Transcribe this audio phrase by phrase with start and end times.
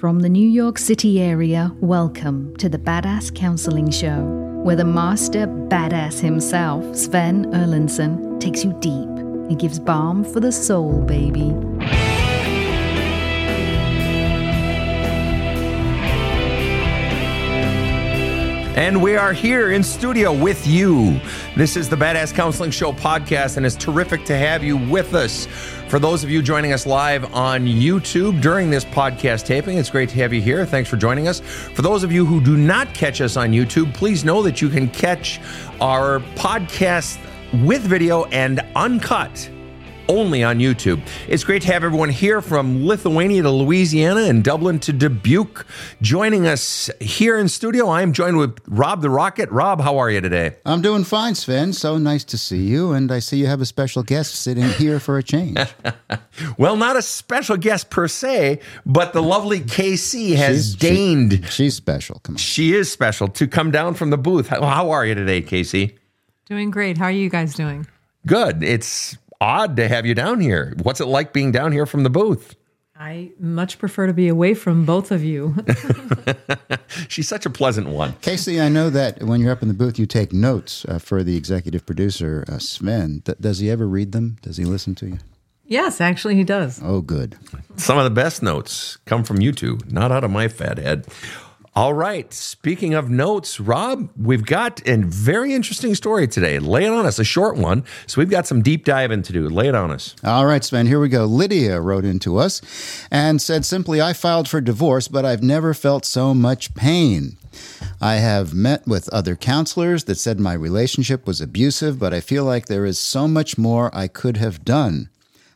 [0.00, 4.24] From the New York City area, welcome to the Badass Counseling Show,
[4.62, 10.52] where the master badass himself, Sven Erlandson, takes you deep and gives balm for the
[10.52, 11.54] soul, baby.
[18.76, 21.18] And we are here in studio with you.
[21.56, 25.46] This is the Badass Counseling Show podcast, and it's terrific to have you with us.
[25.88, 30.10] For those of you joining us live on YouTube during this podcast taping, it's great
[30.10, 30.66] to have you here.
[30.66, 31.40] Thanks for joining us.
[31.40, 34.68] For those of you who do not catch us on YouTube, please know that you
[34.68, 35.40] can catch
[35.80, 37.18] our podcast
[37.64, 39.48] with video and uncut
[40.08, 41.00] only on YouTube.
[41.28, 45.66] It's great to have everyone here from Lithuania to Louisiana and Dublin to Dubuque.
[46.02, 49.50] Joining us here in studio, I am joined with Rob the Rocket.
[49.50, 50.56] Rob, how are you today?
[50.64, 51.72] I'm doing fine, Sven.
[51.72, 52.92] So nice to see you.
[52.92, 55.58] And I see you have a special guest sitting here for a change.
[56.58, 61.46] well, not a special guest per se, but the lovely Casey has She's- she- deigned.
[61.50, 62.20] She's special.
[62.22, 62.38] Come on.
[62.38, 64.48] She is special to come down from the booth.
[64.48, 65.98] How, how are you today, Casey?
[66.46, 66.96] Doing great.
[66.96, 67.86] How are you guys doing?
[68.26, 68.62] Good.
[68.62, 70.74] It's odd to have you down here.
[70.82, 72.56] What's it like being down here from the booth?
[72.98, 75.54] I much prefer to be away from both of you.
[77.08, 78.14] She's such a pleasant one.
[78.22, 81.22] Casey, I know that when you're up in the booth, you take notes uh, for
[81.22, 83.20] the executive producer, uh, Sven.
[83.26, 84.38] Th- does he ever read them?
[84.40, 85.18] Does he listen to you?
[85.68, 86.80] yes, actually, he does.
[86.82, 87.36] Oh, good.
[87.76, 91.06] Some of the best notes come from you two, not out of my fat head.
[91.76, 92.32] All right.
[92.32, 96.58] Speaking of notes, Rob, we've got a very interesting story today.
[96.58, 97.84] Lay it on us, a short one.
[98.06, 99.46] So we've got some deep diving to do.
[99.46, 100.16] Lay it on us.
[100.24, 101.26] All right, Sven, here we go.
[101.26, 102.62] Lydia wrote into us
[103.10, 107.36] and said simply, I filed for divorce, but I've never felt so much pain.
[108.00, 112.44] I have met with other counselors that said my relationship was abusive, but I feel
[112.44, 115.10] like there is so much more I could have done.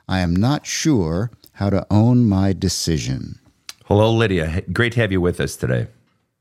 [0.07, 3.39] I am not sure how to own my decision.
[3.87, 4.63] Hello, Lydia.
[4.71, 5.87] Great to have you with us today.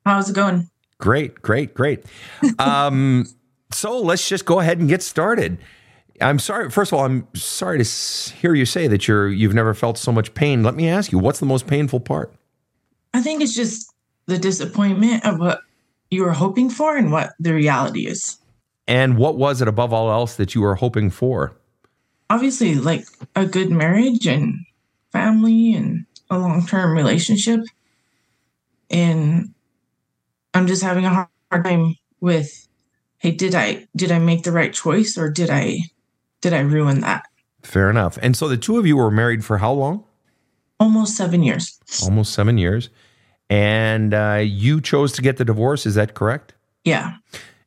[0.06, 0.70] How's it going?
[1.00, 2.04] Great, great, great.
[2.60, 3.28] Um,
[3.72, 5.60] so let's just go ahead and get started.
[6.22, 6.70] I'm sorry.
[6.70, 10.12] First of all, I'm sorry to hear you say that you're you've never felt so
[10.12, 10.64] much pain.
[10.64, 12.34] Let me ask you, what's the most painful part?
[13.14, 13.94] I think it's just
[14.26, 15.62] the disappointment of what
[16.12, 18.38] you were hoping for and what the reality is.
[18.88, 21.56] And what was it above all else that you were hoping for?
[22.30, 24.66] Obviously, like a good marriage and
[25.12, 27.62] family and a long term relationship.
[28.90, 29.54] And
[30.54, 32.68] I'm just having a hard time with
[33.18, 35.80] hey, did I did I make the right choice or did I
[36.42, 37.26] did I ruin that?
[37.64, 38.18] Fair enough.
[38.22, 40.04] And so the two of you were married for how long?
[40.80, 41.78] Almost seven years.
[42.04, 42.90] Almost seven years.
[43.50, 45.86] And uh, you chose to get the divorce.
[45.86, 46.54] Is that correct?
[46.86, 47.16] Yeah.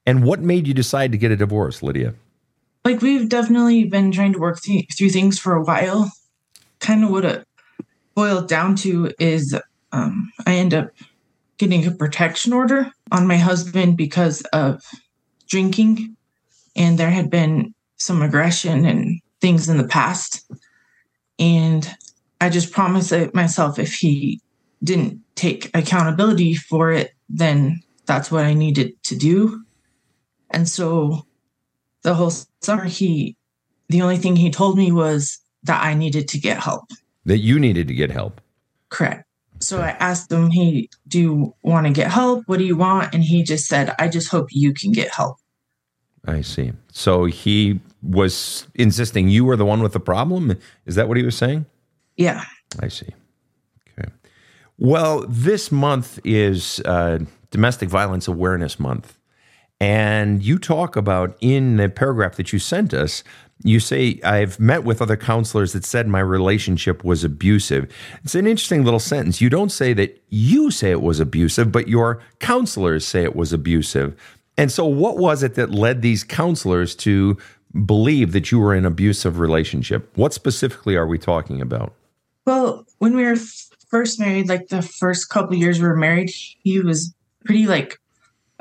[0.06, 2.14] And what made you decide to get a divorce, Lydia?
[2.84, 6.10] like we've definitely been trying to work th- through things for a while.
[6.80, 7.46] Kind of what it
[8.14, 9.56] boiled down to is
[9.92, 10.90] um, I end up
[11.62, 14.82] getting a protection order on my husband because of
[15.48, 16.16] drinking,
[16.74, 20.44] and there had been some aggression and things in the past.
[21.38, 21.88] And
[22.40, 24.40] I just promised it myself if he
[24.82, 29.62] didn't take accountability for it, then that's what I needed to do.
[30.50, 31.24] And so
[32.02, 33.36] the whole summer he
[33.88, 36.90] the only thing he told me was that I needed to get help.
[37.24, 38.40] That you needed to get help.
[38.88, 39.24] Correct.
[39.62, 42.44] So I asked him, Hey, do you want to get help?
[42.46, 43.14] What do you want?
[43.14, 45.36] And he just said, I just hope you can get help.
[46.26, 46.72] I see.
[46.92, 50.56] So he was insisting you were the one with the problem.
[50.86, 51.66] Is that what he was saying?
[52.16, 52.44] Yeah.
[52.80, 53.08] I see.
[53.98, 54.08] Okay.
[54.78, 57.20] Well, this month is uh,
[57.50, 59.18] Domestic Violence Awareness Month.
[59.82, 63.24] And you talk about in the paragraph that you sent us,
[63.64, 67.92] you say, I've met with other counselors that said my relationship was abusive.
[68.22, 69.40] It's an interesting little sentence.
[69.40, 73.52] You don't say that you say it was abusive, but your counselors say it was
[73.52, 74.16] abusive.
[74.56, 77.36] And so, what was it that led these counselors to
[77.84, 80.16] believe that you were in an abusive relationship?
[80.16, 81.92] What specifically are we talking about?
[82.46, 83.36] Well, when we were
[83.88, 87.12] first married, like the first couple years we were married, he was
[87.44, 87.98] pretty like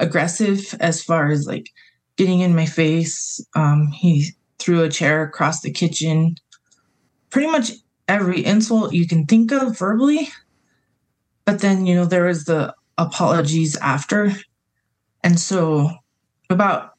[0.02, 1.70] aggressive as far as like
[2.18, 3.40] getting in my face.
[3.56, 6.36] Um, he threw a chair across the kitchen.
[7.30, 7.72] Pretty much
[8.08, 10.28] every insult you can think of verbally.
[11.46, 14.34] But then, you know, there was the apologies after.
[15.24, 15.90] And so
[16.50, 16.92] about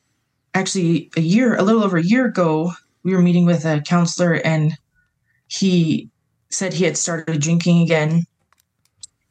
[0.55, 2.73] actually a year, a little over a year ago,
[3.03, 4.77] we were meeting with a counselor and
[5.49, 6.11] he
[6.51, 8.25] said he had started drinking again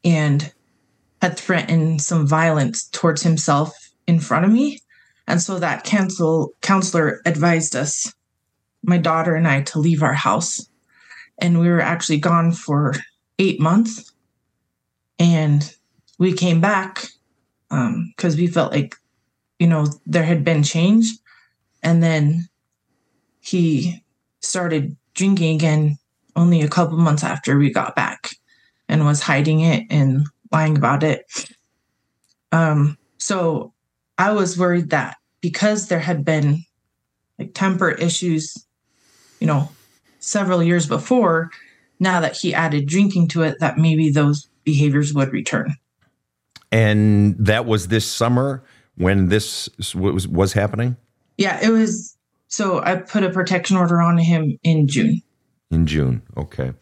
[0.04, 0.52] and
[1.22, 3.72] had threatened some violence towards himself
[4.08, 4.80] in front of me.
[5.28, 8.12] And so that counsel counselor advised us,
[8.82, 10.68] my daughter and I, to leave our house.
[11.38, 12.94] And we were actually gone for
[13.38, 14.12] eight months.
[15.18, 15.74] and
[16.18, 17.06] we came back
[17.70, 18.96] um, because we felt like
[19.58, 21.06] you know there had been change
[21.82, 22.48] and then
[23.40, 24.04] he
[24.40, 25.98] started drinking again
[26.36, 28.30] only a couple months after we got back
[28.88, 31.24] and was hiding it and lying about it
[32.52, 33.72] um so
[34.18, 36.64] i was worried that because there had been
[37.38, 38.66] like temper issues
[39.40, 39.68] you know
[40.18, 41.50] several years before
[41.98, 45.74] now that he added drinking to it that maybe those behaviors would return
[46.70, 48.62] And that was this summer
[48.96, 50.96] when this was was happening
[51.38, 52.16] yeah it was
[52.46, 55.22] so i put a protection order on him in june
[55.72, 56.22] in June.
[56.36, 56.72] Okay.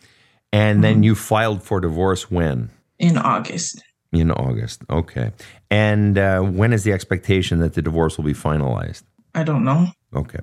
[0.53, 2.71] And then you filed for divorce when?
[3.01, 3.83] In august
[4.13, 4.83] In August.
[4.91, 5.31] Okay.
[5.71, 9.03] And uh, when is the expectation that the divorce will be finalized?
[9.35, 10.41] i don't know Okay.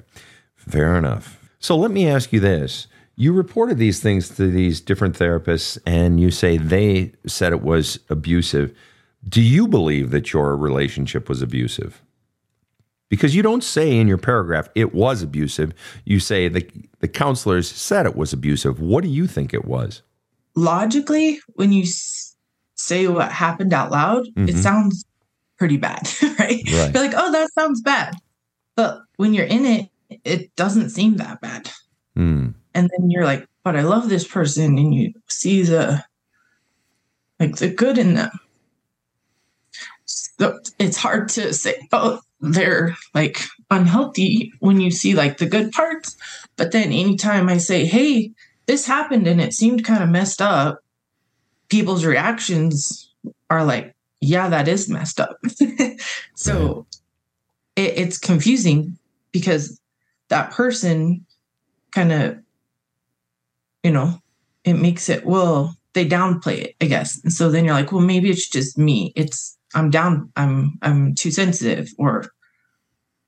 [0.55, 1.25] Fair enough.
[1.59, 2.87] So let me ask you this.
[3.15, 7.99] You reported these things to these different therapists, and you say they said it was
[8.09, 8.71] abusive.
[9.27, 12.01] Do you believe that your relationship was abusive?
[13.09, 15.73] Because you don't say in your paragraph it was abusive.
[16.05, 16.69] You say the,
[16.99, 18.79] the counselors said it was abusive.
[18.79, 20.01] What do you think it was?
[20.57, 21.85] logically when you
[22.77, 24.57] say what happened out loud it Mhm.
[24.61, 25.03] sounds
[25.57, 26.07] pretty bad
[26.39, 26.61] right?
[26.71, 26.93] Right.
[26.93, 28.15] you're like oh that sounds bad
[28.75, 29.89] but when you're in it
[30.23, 31.71] it doesn't seem that bad
[32.15, 32.49] Hmm.
[32.73, 36.03] and then you're like but i love this person and you see the
[37.39, 38.31] like the good in them
[40.05, 43.41] so it's hard to say oh they're like
[43.71, 46.15] unhealthy when you see like the good parts
[46.55, 48.31] but then anytime i say hey
[48.67, 50.79] this happened and it seemed kind of messed up
[51.69, 53.11] people's reactions
[53.49, 55.37] are like yeah that is messed up.
[56.35, 56.85] So
[57.75, 58.97] it, it's confusing
[59.31, 59.79] because
[60.29, 61.25] that person
[61.91, 62.37] kind of
[63.83, 64.21] you know
[64.63, 67.19] it makes it well they downplay it i guess.
[67.23, 69.13] And so then you're like well maybe it's just me.
[69.15, 72.25] It's i'm down i'm i'm too sensitive or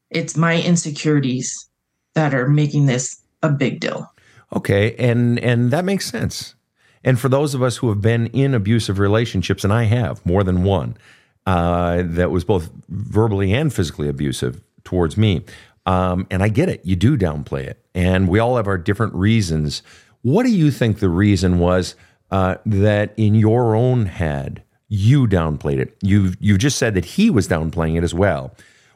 [0.10, 1.70] it's my insecurities
[2.14, 4.12] that are making this a big deal.
[4.56, 6.56] Okay, and and that makes sense.
[7.04, 10.44] And for those of us who have been in abusive relationships, and I have more
[10.44, 10.98] than one,
[11.46, 15.44] uh, that was both verbally and physically abusive towards me,
[15.86, 16.86] um, and I get it.
[16.86, 19.82] You do downplay it, and we all have our different reasons.
[20.22, 21.96] What do you think the reason was
[22.32, 25.98] uh, that in your own head you downplayed it?
[26.02, 28.54] You you just said that he was downplaying it as well.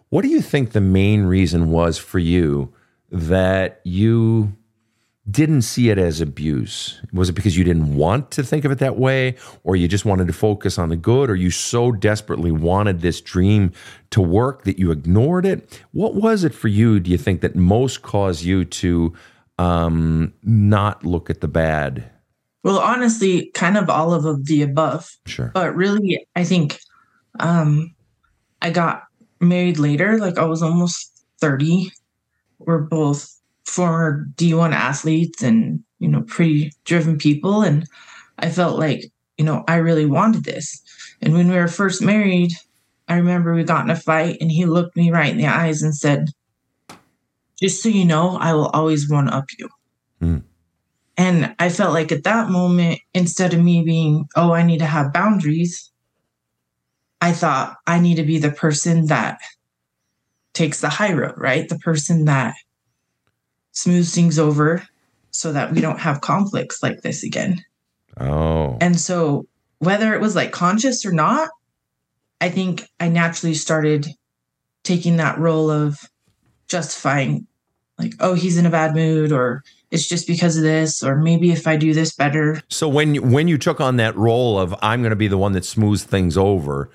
[0.09, 2.71] What do you think the main reason was for you
[3.09, 4.53] that you
[5.30, 7.02] didn't see it as abuse?
[7.14, 10.04] Was it because you didn't want to think of it that way, or you just
[10.06, 13.72] wanted to focus on the good, or you so desperately wanted this dream
[14.10, 15.81] to work that you ignored it?
[15.92, 19.14] What was it for you, do you think, that most caused you to
[19.58, 22.10] um, not look at the bad?
[22.66, 25.52] well honestly kind of all of the above Sure.
[25.54, 26.80] but really i think
[27.42, 27.94] um
[28.62, 29.04] i got
[29.42, 31.92] married later like i was almost 30
[32.60, 37.88] we're both former d1 athletes and you know pretty driven people and
[38.39, 39.06] i felt like
[39.38, 40.81] you know i really wanted this
[41.21, 42.51] and when we were first married
[43.07, 45.81] i remember we got in a fight and he looked me right in the eyes
[45.81, 46.30] and said
[47.60, 49.69] just so you know i will always one up you
[50.19, 50.38] Hmm.
[51.18, 54.86] and i felt like at that moment instead of me being oh i need to
[54.86, 55.89] have boundaries
[57.24, 59.39] I thought I need to be the person that
[60.51, 61.70] takes the high road, right?
[61.70, 62.53] The person that
[63.74, 64.88] smooths things over
[65.32, 67.63] so that we don't have conflicts like this again.
[68.20, 69.48] Oh, And so,
[69.80, 71.50] whether it was like conscious or not,
[72.39, 74.08] I think I naturally started
[74.84, 76.00] taking that role of
[76.68, 77.48] justifying,
[77.98, 81.51] like, oh, he's in a bad mood, or it's just because of this, or maybe
[81.51, 82.62] if I do this better.
[82.70, 85.38] so when you, when you took on that role of I'm going to be the
[85.38, 86.89] one that smooths things over,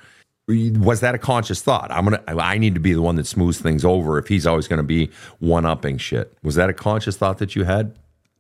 [0.49, 1.91] was that a conscious thought?
[1.91, 4.67] I'm gonna I need to be the one that smooths things over if he's always
[4.79, 6.37] to be one upping shit.
[6.43, 7.95] Was that a conscious thought that you had?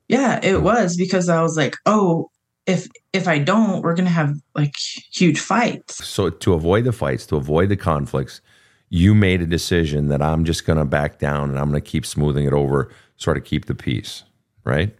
[0.08, 2.30] Yeah, it was because I was like, oh,
[2.66, 4.74] if if I don't, we're gonna have like
[5.12, 6.06] huge fights.
[6.06, 8.40] So to avoid the fights, to avoid the conflicts,
[8.88, 12.46] you made a decision that I'm just to back down and I'm to keep smoothing
[12.46, 14.24] it over, sort of keep the peace,
[14.64, 14.96] right?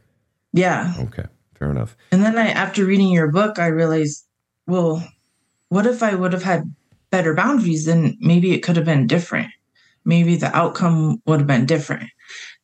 [0.53, 0.93] Yeah.
[0.99, 1.25] Okay,
[1.55, 1.97] fair enough.
[2.13, 4.27] And then I after reading your book, I realized,
[4.67, 5.03] well,
[5.71, 6.75] what if I would have had
[7.11, 9.49] better boundaries, then maybe it could have been different.
[10.05, 12.11] Maybe the outcome would have been different.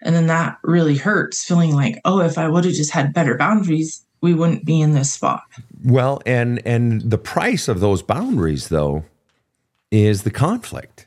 [0.02, 3.36] And then that really hurts, feeling like, oh, if I would have just had better
[3.36, 5.42] boundaries, we wouldn't be in this spot.
[5.84, 9.04] Well, and and the price of those boundaries though
[9.90, 11.06] is the conflict.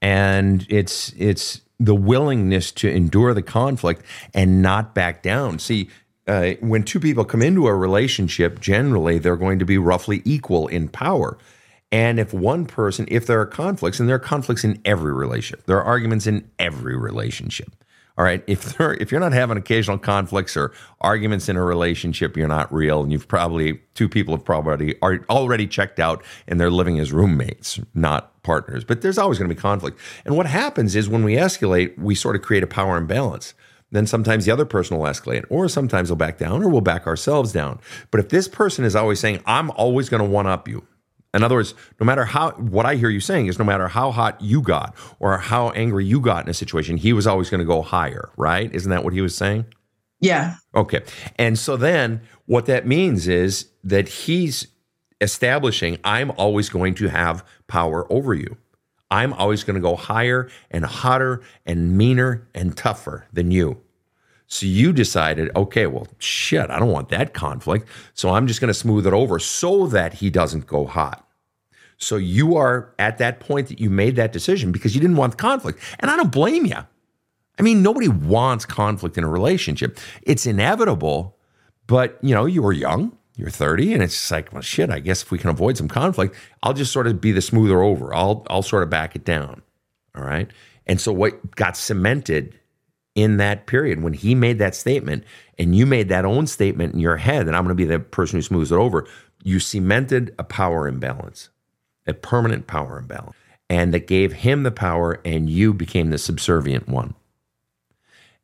[0.00, 4.02] And it's it's the willingness to endure the conflict
[4.34, 5.58] and not back down.
[5.58, 5.88] See,
[6.26, 10.68] uh, when two people come into a relationship, generally they're going to be roughly equal
[10.68, 11.38] in power.
[11.90, 15.66] And if one person, if there are conflicts, and there are conflicts in every relationship,
[15.66, 17.84] there are arguments in every relationship.
[18.18, 22.36] All right, if there, if you're not having occasional conflicts or arguments in a relationship,
[22.36, 26.60] you're not real, and you've probably two people have probably are already checked out, and
[26.60, 28.82] they're living as roommates, not partners.
[28.82, 32.16] But there's always going to be conflict, and what happens is when we escalate, we
[32.16, 33.54] sort of create a power imbalance
[33.90, 37.06] then sometimes the other person will escalate, or sometimes they'll back down, or we'll back
[37.06, 37.80] ourselves down.
[38.10, 40.86] But if this person is always saying, I'm always going to one up you,
[41.34, 44.10] in other words, no matter how, what I hear you saying is no matter how
[44.10, 47.60] hot you got or how angry you got in a situation, he was always going
[47.60, 48.74] to go higher, right?
[48.74, 49.66] Isn't that what he was saying?
[50.20, 50.56] Yeah.
[50.74, 51.02] Okay.
[51.36, 54.68] And so then what that means is that he's
[55.20, 58.56] establishing, I'm always going to have power over you.
[59.10, 63.80] I'm always going to go higher and hotter and meaner and tougher than you.
[64.48, 67.86] So you decided, okay, well, shit, I don't want that conflict.
[68.14, 71.28] So I'm just going to smooth it over so that he doesn't go hot.
[71.98, 75.32] So you are at that point that you made that decision because you didn't want
[75.32, 75.80] the conflict.
[76.00, 76.78] And I don't blame you.
[77.58, 79.98] I mean, nobody wants conflict in a relationship.
[80.22, 81.36] It's inevitable,
[81.86, 85.00] but you know, you were young, you're 30, and it's just like, well, shit, I
[85.00, 88.14] guess if we can avoid some conflict, I'll just sort of be the smoother over.
[88.14, 89.62] I'll I'll sort of back it down.
[90.16, 90.48] All right.
[90.86, 92.58] And so what got cemented
[93.18, 95.24] in that period when he made that statement
[95.58, 97.98] and you made that own statement in your head that I'm going to be the
[97.98, 99.08] person who smooths it over,
[99.42, 101.48] you cemented a power imbalance,
[102.06, 103.36] a permanent power imbalance.
[103.68, 107.16] And that gave him the power and you became the subservient one.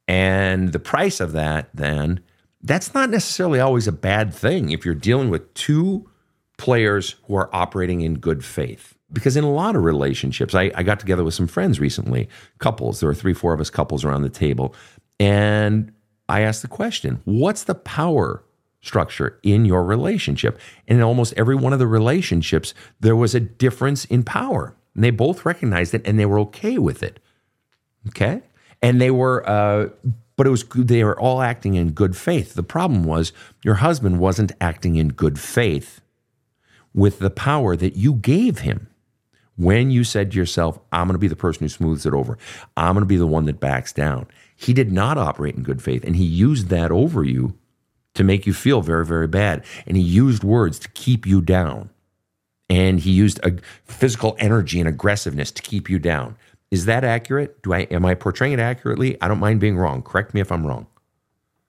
[0.09, 2.21] And the price of that, then,
[2.61, 6.11] that's not necessarily always a bad thing if you're dealing with two
[6.59, 10.83] players who are operating in good faith because in a lot of relationships, I, I
[10.83, 12.29] got together with some friends recently,
[12.59, 13.01] couples.
[13.01, 14.75] There were three, four of us couples around the table.
[15.19, 15.93] And
[16.29, 18.45] I asked the question what's the power
[18.83, 20.59] structure in your relationship?
[20.89, 24.75] And in almost every one of the relationships, there was a difference in power.
[24.95, 27.21] And they both recognized it and they were okay with it.
[28.09, 28.43] Okay.
[28.83, 29.89] And they were, uh,
[30.37, 32.55] but it was they were all acting in good faith.
[32.55, 36.01] The problem was your husband wasn't acting in good faith
[36.93, 38.89] with the power that you gave him
[39.57, 42.39] when you said to yourself, I'm going to be the person who smooths it over,
[42.77, 44.27] I'm going to be the one that backs down.
[44.57, 47.55] He did not operate in good faith, and he used that over you
[48.15, 49.65] to make you feel very, very bad.
[49.87, 51.91] And he used words to keep you down.
[52.71, 56.37] And he used a physical energy and aggressiveness to keep you down.
[56.71, 57.63] Is that accurate?
[57.63, 59.21] Do I am I portraying it accurately?
[59.21, 60.03] I don't mind being wrong.
[60.03, 60.87] Correct me if I'm wrong.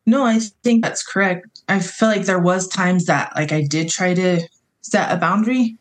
[0.06, 1.62] No, I think that's correct.
[1.68, 4.42] I feel like there was times that like I did try to
[4.82, 5.78] set a boundary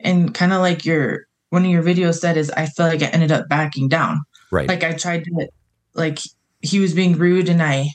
[0.00, 3.06] and kind of like your one of your videos said is I feel like I
[3.06, 4.22] ended up backing down.
[4.50, 4.68] Right.
[4.68, 5.48] Like I tried to
[5.94, 6.18] like
[6.60, 7.90] he was being rude and I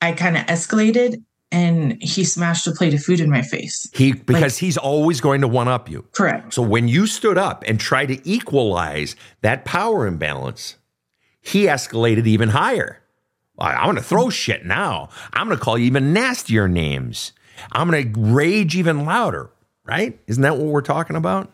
[0.00, 3.88] I kind of escalated and he smashed a plate of food in my face.
[3.92, 6.06] He because like, he's always going to one up you.
[6.12, 6.54] Correct.
[6.54, 10.76] So when you stood up and tried to equalize that power imbalance,
[11.40, 13.00] he escalated even higher.
[13.58, 15.10] I'm going to throw shit now.
[15.32, 17.32] I'm going to call you even nastier names.
[17.70, 19.50] I'm going to rage even louder,
[19.84, 20.18] right?
[20.26, 21.52] Isn't that what we're talking about?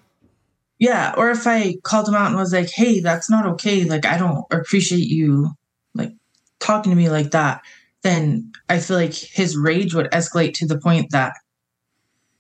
[0.79, 1.15] Yeah.
[1.17, 3.85] Or if I called him out and was like, hey, that's not okay.
[3.85, 5.51] Like, I don't appreciate you
[5.95, 6.13] like
[6.61, 7.63] talking to me like that.
[8.03, 11.33] Then I feel like his rage would escalate to the point that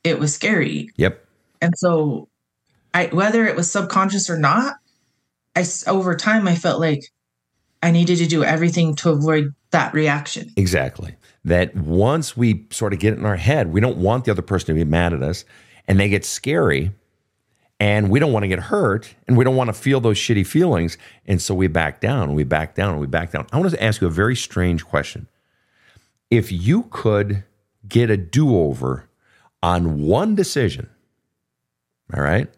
[0.04, 0.90] it was scary.
[0.96, 1.24] Yep.
[1.60, 2.28] And so
[2.94, 4.76] I, whether it was subconscious or not,
[5.56, 7.02] I, over time, I felt like
[7.82, 10.52] I needed to do everything to avoid that reaction.
[10.56, 11.16] Exactly.
[11.44, 14.42] That once we sort of get it in our head, we don't want the other
[14.42, 15.44] person to be mad at us
[15.88, 16.92] and they get scary
[17.80, 20.46] and we don't want to get hurt and we don't want to feel those shitty
[20.46, 20.98] feelings.
[21.26, 23.46] And so we back down, and we back down, and we back down.
[23.52, 25.28] I want to ask you a very strange question.
[26.30, 27.44] If you could
[27.88, 29.08] get a do over
[29.62, 30.90] on one decision,
[32.14, 32.48] all right?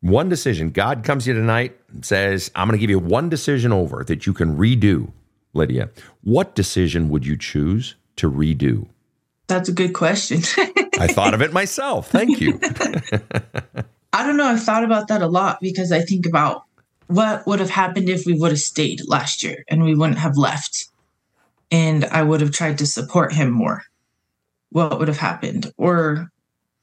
[0.00, 0.70] One decision.
[0.70, 4.04] God comes to you tonight and says, I'm going to give you one decision over
[4.04, 5.12] that you can redo,
[5.54, 5.90] Lydia.
[6.22, 8.86] What decision would you choose to redo?
[9.48, 10.42] That's a good question.
[11.00, 12.10] I thought of it myself.
[12.10, 12.58] Thank you.
[14.12, 14.46] I don't know.
[14.46, 16.64] I've thought about that a lot because I think about
[17.08, 20.36] what would have happened if we would have stayed last year and we wouldn't have
[20.36, 20.86] left.
[21.70, 23.82] And I would have tried to support him more.
[24.70, 25.72] What would have happened?
[25.76, 26.30] Or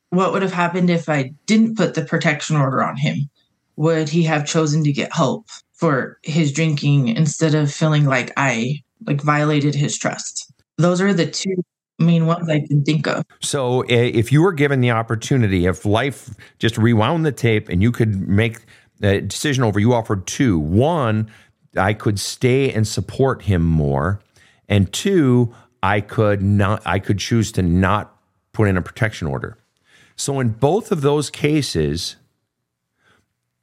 [0.10, 3.30] what would have happened if I didn't put the protection order on him?
[3.76, 8.84] Would he have chosen to get help for his drinking instead of feeling like I
[9.06, 10.52] like violated his trust?
[10.78, 11.64] Those are the two
[12.00, 13.26] main ones I can think of.
[13.42, 17.82] So, eh, if you were given the opportunity, if life just rewound the tape and
[17.82, 18.60] you could make
[19.02, 20.60] a decision over, you offered two.
[20.60, 21.30] One,
[21.78, 24.22] I could stay and support him more.
[24.68, 28.16] And two, I could not I could choose to not
[28.54, 29.58] put in a protection order.
[30.16, 32.16] So in both of those cases,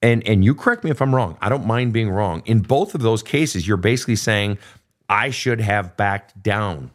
[0.00, 1.38] and and you correct me if I'm wrong.
[1.40, 2.42] I don't mind being wrong.
[2.44, 4.58] In both of those cases, you're basically saying
[5.08, 6.90] I should have backed down.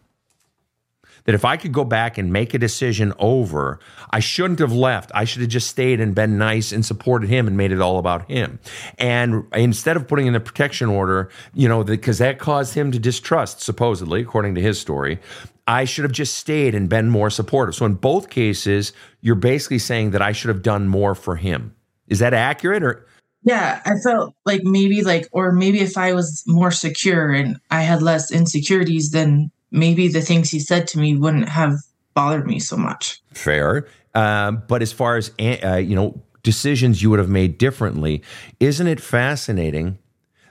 [1.28, 3.80] That if I could go back and make a decision over,
[4.12, 5.12] I shouldn't have left.
[5.14, 8.00] I should have just stayed and been nice and supported him and made it all
[8.00, 8.60] about him.
[8.98, 13.00] And instead of putting in the protection order, you know, because that caused him to
[13.00, 15.20] distrust, supposedly, according to his story,
[15.68, 17.76] I should have just stayed and been more supportive.
[17.76, 21.76] So in both cases, you're basically saying that I should have done more for him.
[22.08, 23.06] Is that accurate or?
[23.44, 27.82] Yeah, I felt like maybe like, or maybe if I was more secure and I
[27.82, 31.76] had less insecurities, then maybe the things he said to me wouldn't have
[32.14, 33.22] bothered me so much.
[33.34, 33.88] Fair.
[34.16, 38.24] Um, but as far as, uh, you know, decisions you would have made differently,
[38.60, 40.00] isn't it fascinating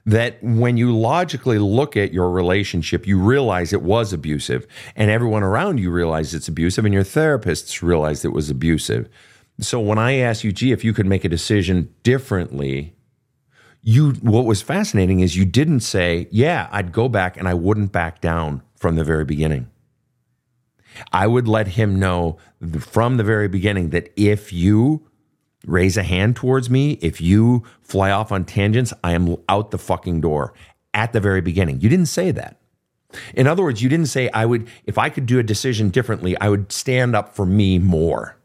[0.04, 5.42] that when you logically look at your relationship, you realize it was abusive, and everyone
[5.42, 9.09] around you realized it's abusive, and your therapists realized it was abusive.
[9.59, 12.95] So when I asked you, gee, if you could make a decision differently,
[13.83, 17.90] you what was fascinating is you didn't say, yeah, I'd go back and I wouldn't
[17.90, 19.71] back down from the very beginning.
[21.12, 22.38] I would let him know
[22.80, 25.09] from the very beginning that if you
[25.66, 29.78] raise a hand towards me, if you fly off on tangents, I am out the
[29.78, 30.54] fucking door
[30.95, 31.80] at the very beginning.
[31.80, 32.61] You didn't say that.
[33.35, 36.37] In other words, you didn't say I would if I could do a decision differently,
[36.40, 38.37] I would stand up for me more.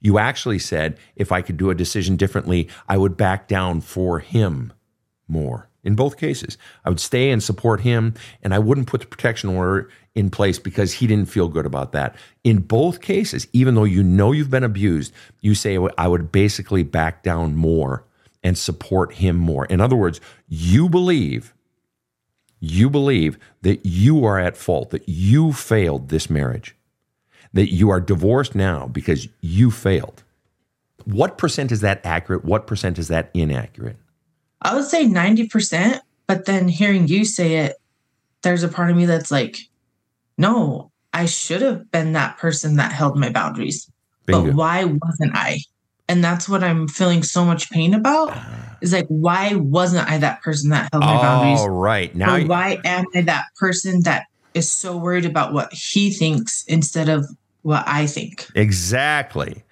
[0.00, 4.20] You actually said if I could do a decision differently, I would back down for
[4.20, 4.72] him
[5.26, 5.70] more.
[5.84, 9.50] In both cases, I would stay and support him, and I wouldn't put the protection
[9.50, 12.16] order in place because he didn't feel good about that.
[12.42, 16.82] In both cases, even though you know you've been abused, you say, I would basically
[16.82, 18.04] back down more
[18.42, 19.66] and support him more.
[19.66, 21.54] In other words, you believe,
[22.60, 26.74] you believe that you are at fault, that you failed this marriage
[27.54, 30.22] that you are divorced now because you failed.
[31.04, 32.44] What percent is that accurate?
[32.44, 33.96] What percent is that inaccurate?
[34.64, 37.76] I would say 90%, but then hearing you say it,
[38.42, 39.58] there's a part of me that's like,
[40.36, 43.90] no, I should have been that person that held my boundaries.
[44.26, 44.46] Bingo.
[44.46, 45.58] But why wasn't I?
[46.08, 48.30] And that's what I'm feeling so much pain about.
[48.30, 48.76] Ah.
[48.80, 51.60] Is like, why wasn't I that person that held my boundaries?
[51.60, 52.14] All right.
[52.14, 56.64] Now, or why am I that person that is so worried about what he thinks
[56.66, 57.26] instead of
[57.62, 58.46] what I think.
[58.54, 59.64] Exactly.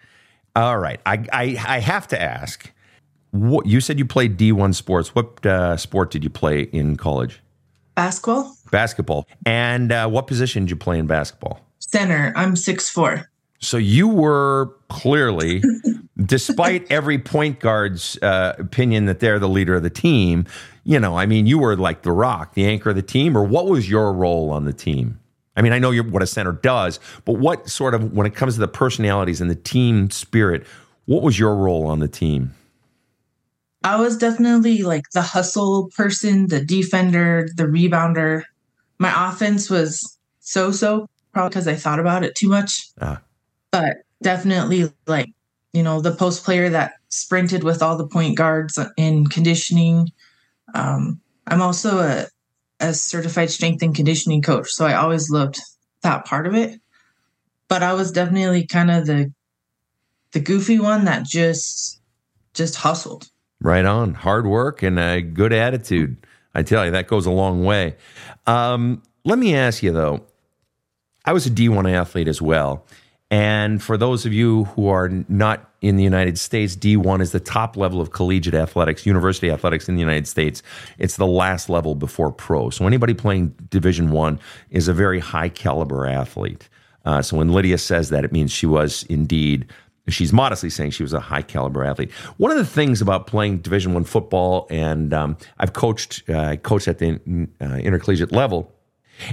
[0.57, 1.01] All right.
[1.07, 2.71] I, I, I have to ask.
[3.33, 5.15] What, you said you played D1 sports.
[5.15, 7.41] What uh, sport did you play in college?
[7.95, 8.55] Basketball.
[8.71, 9.27] Basketball.
[9.45, 11.61] And uh, what position did you play in basketball?
[11.79, 12.33] Center.
[12.37, 13.29] I'm six four.
[13.59, 15.63] So you were clearly,
[16.25, 20.47] despite every point guard's uh, opinion that they're the leader of the team,
[20.85, 23.45] you know, I mean, you were like the rock, the anchor of the team, or
[23.45, 25.21] what was your role on the team?
[25.57, 28.55] I mean, I know what a center does, but what sort of, when it comes
[28.55, 30.67] to the personalities and the team spirit,
[31.05, 32.55] what was your role on the team?
[33.85, 38.45] I was definitely like the hustle person, the defender, the rebounder.
[38.99, 42.89] My offense was so so, probably because I thought about it too much.
[43.01, 43.17] Uh.
[43.71, 45.31] But definitely like,
[45.73, 50.11] you know, the post player that sprinted with all the point guards in conditioning.
[50.75, 52.27] Um, I'm also a,
[52.81, 54.71] a certified strength and conditioning coach.
[54.71, 55.61] So I always loved
[56.03, 56.81] that part of it.
[57.69, 59.33] But I was definitely kind of the
[60.33, 62.01] the goofy one that just
[62.55, 63.29] just hustled.
[63.63, 64.15] Right on.
[64.15, 66.17] Hard work and a good attitude.
[66.55, 67.97] I tell you, that goes a long way.
[68.47, 70.27] Um, let me ask you though,
[71.25, 72.85] I was a D1 athlete as well.
[73.31, 77.41] And for those of you who are not in the United States, D1 is the
[77.41, 80.63] top level of collegiate athletics, university athletics in the United States.
[80.99, 82.69] It's the last level before pro.
[82.69, 84.39] So anybody playing Division One
[84.71, 86.69] is a very high caliber athlete.
[87.05, 89.67] Uh, so when Lydia says that, it means she was indeed.
[90.09, 92.11] She's modestly saying she was a high caliber athlete.
[92.37, 96.89] One of the things about playing Division One football, and um, I've coached, uh, coached
[96.89, 98.73] at the uh, intercollegiate level,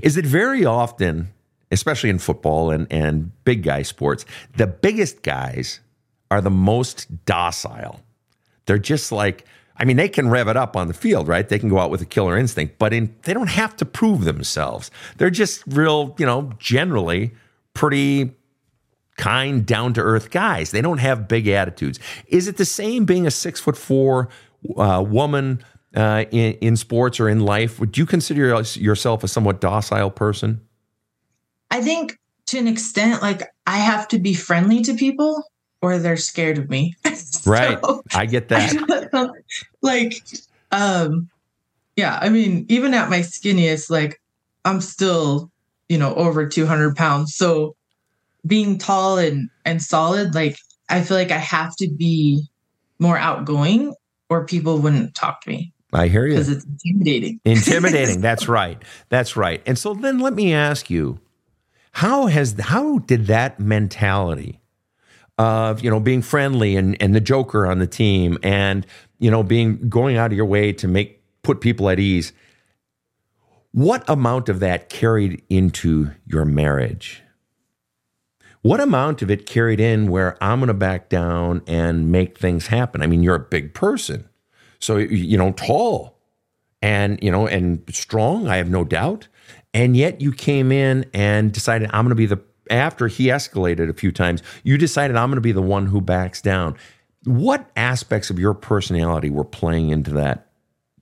[0.04, 1.30] is that very often
[1.72, 4.26] especially in football and, and big guy sports,
[4.58, 5.80] the biggest guys
[6.32, 8.02] are the most docile.
[8.66, 9.46] They're just like,
[9.78, 11.48] I mean, they can rev it up on the field, right?
[11.48, 14.26] They can go out with a killer instinct, but in, they don't have to prove
[14.26, 14.92] themselves.
[15.18, 17.32] They're just real, you know, generally
[17.74, 18.32] pretty
[19.20, 20.72] kind, down to earth guys.
[20.72, 22.00] They don't have big attitudes.
[22.28, 24.30] Is it the same being a six foot four
[24.76, 25.64] uh, woman
[25.96, 27.80] uh, in, in sports or in life?
[27.80, 30.62] Would you consider yourself a somewhat docile person?
[31.70, 35.44] I think to an extent, like I have to be friendly to people
[35.82, 36.96] or they're scared of me.
[37.14, 37.80] so, right.
[38.16, 39.32] I get that.
[39.82, 40.24] like,
[40.72, 41.30] um,
[41.96, 44.20] yeah, I mean, even at my skinniest, like
[44.66, 45.52] I'm still
[45.90, 47.36] you know, over 200 pounds.
[47.36, 47.76] So
[48.46, 50.58] being tall and, and solid, like,
[50.90, 52.44] I feel like I have to be
[53.00, 53.94] more outgoing
[54.30, 56.34] or people wouldn't talk to me I hear you.
[56.34, 57.40] because it's intimidating.
[57.46, 58.22] Intimidating.
[58.22, 58.82] That's right.
[59.10, 59.62] That's right.
[59.66, 61.20] And so then let me ask you,
[61.92, 64.60] how has how did that mentality
[65.40, 68.86] of you know being friendly and and the joker on the team and
[69.18, 72.32] you know being going out of your way to make put people at ease
[73.72, 77.24] what amount of that carried into your marriage
[78.62, 82.68] what amount of it carried in where i'm going to back down and make things
[82.68, 83.02] happen?
[83.02, 84.28] I mean you're a big person
[84.80, 86.18] so you know tall
[86.82, 89.28] and you know and strong i have no doubt
[89.74, 92.40] and yet you came in and decided i'm going to be the
[92.72, 96.02] after he escalated a few times you decided i'm going to be the one who
[96.02, 96.76] backs down.
[97.26, 100.48] What aspects of your personality were playing into that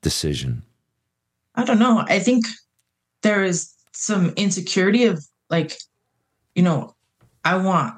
[0.02, 0.64] decision?
[1.56, 2.04] I don't know.
[2.08, 2.46] I think
[3.22, 5.78] there is some insecurity of like,
[6.56, 6.96] you know,
[7.44, 7.96] I want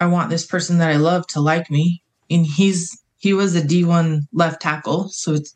[0.00, 2.02] I want this person that I love to like me.
[2.30, 5.54] And he's he was a D1 left tackle, so it's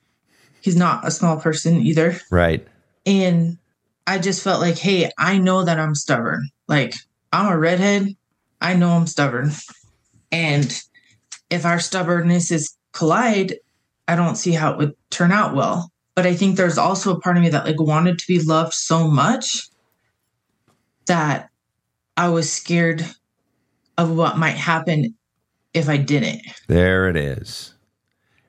[0.60, 2.20] he's not a small person either.
[2.30, 2.66] right
[3.04, 3.58] And
[4.06, 6.48] I just felt like, hey, I know that I'm stubborn.
[6.68, 6.94] Like
[7.32, 8.14] I'm a redhead.
[8.60, 9.50] I know I'm stubborn.
[10.30, 10.80] And
[11.50, 13.56] if our stubbornness is collide,
[14.08, 15.90] I don't see how it would turn out well.
[16.14, 18.72] But I think there's also a part of me that like wanted to be loved
[18.72, 19.68] so much
[21.06, 21.50] that
[22.16, 23.04] I was scared
[23.98, 25.14] of what might happen
[25.74, 26.42] if I didn't.
[26.68, 27.74] there it is.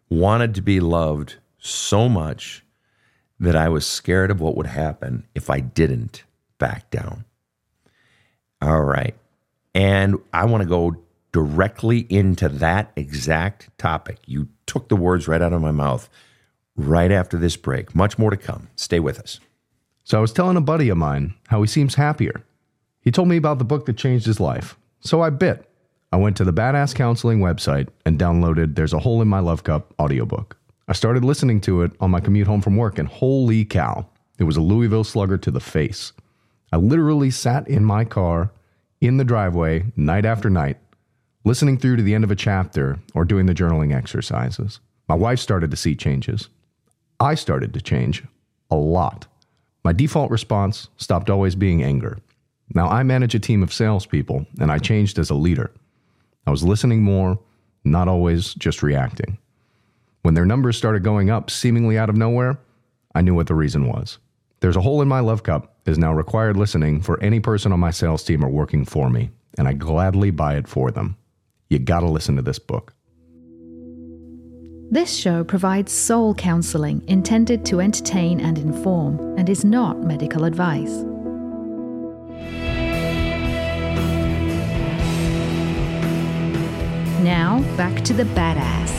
[0.10, 2.64] Wanted to be loved so much
[3.40, 6.24] that i was scared of what would happen if i didn't
[6.58, 7.26] back down.
[8.62, 9.16] All right.
[9.76, 10.96] And i want to go
[11.32, 14.18] directly into that exact topic.
[14.26, 16.10] You took the words right out of my mouth
[16.76, 17.94] right after this break.
[17.94, 18.70] Much more to come.
[18.76, 19.40] Stay with us.
[20.04, 22.44] So I was telling a buddy of mine how he seems happier.
[23.08, 24.78] He told me about the book that changed his life.
[25.00, 25.66] So I bit.
[26.12, 29.64] I went to the Badass Counseling website and downloaded There's a Hole in My Love
[29.64, 30.58] Cup audiobook.
[30.90, 34.06] I started listening to it on my commute home from work, and holy cow,
[34.40, 36.12] it was a Louisville slugger to the face.
[36.74, 38.52] I literally sat in my car
[39.00, 40.76] in the driveway night after night,
[41.46, 44.82] listening through to the end of a chapter or doing the journaling exercises.
[45.08, 46.50] My wife started to see changes.
[47.22, 48.26] I started to change
[48.70, 49.28] a lot.
[49.86, 52.18] My default response stopped always being anger.
[52.74, 55.72] Now I manage a team of salespeople, and I changed as a leader.
[56.46, 57.40] I was listening more,
[57.84, 59.38] not always just reacting.
[60.22, 62.60] When their numbers started going up seemingly out of nowhere,
[63.16, 64.18] I knew what the reason was.
[64.60, 67.80] There's a hole in my love cup is now required listening for any person on
[67.80, 71.16] my sales team or working for me, and I gladly buy it for them.
[71.70, 72.94] You gotta listen to this book.
[74.90, 81.04] This show provides soul counseling intended to entertain and inform and is not medical advice.
[87.22, 88.90] Now, back to the badass.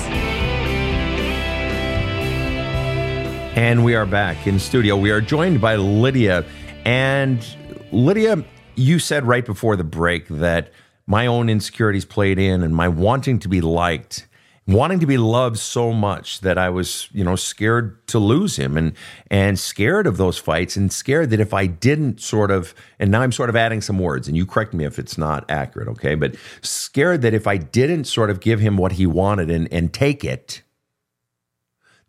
[3.57, 4.97] And we are back in studio.
[4.97, 6.45] We are joined by Lydia.
[6.85, 7.45] And
[7.91, 8.45] Lydia,
[8.77, 10.73] you said right before the break that
[11.07, 14.28] my own insecurities played in and my wanting to be liked,
[14.69, 18.77] wanting to be loved so much that I was, you know, scared to lose him
[18.77, 18.93] and
[19.31, 23.23] and scared of those fights and scared that if I didn't sort of and now
[23.23, 26.15] I'm sort of adding some words and you correct me if it's not accurate, okay?
[26.15, 29.93] But scared that if I didn't sort of give him what he wanted and and
[29.93, 30.63] take it,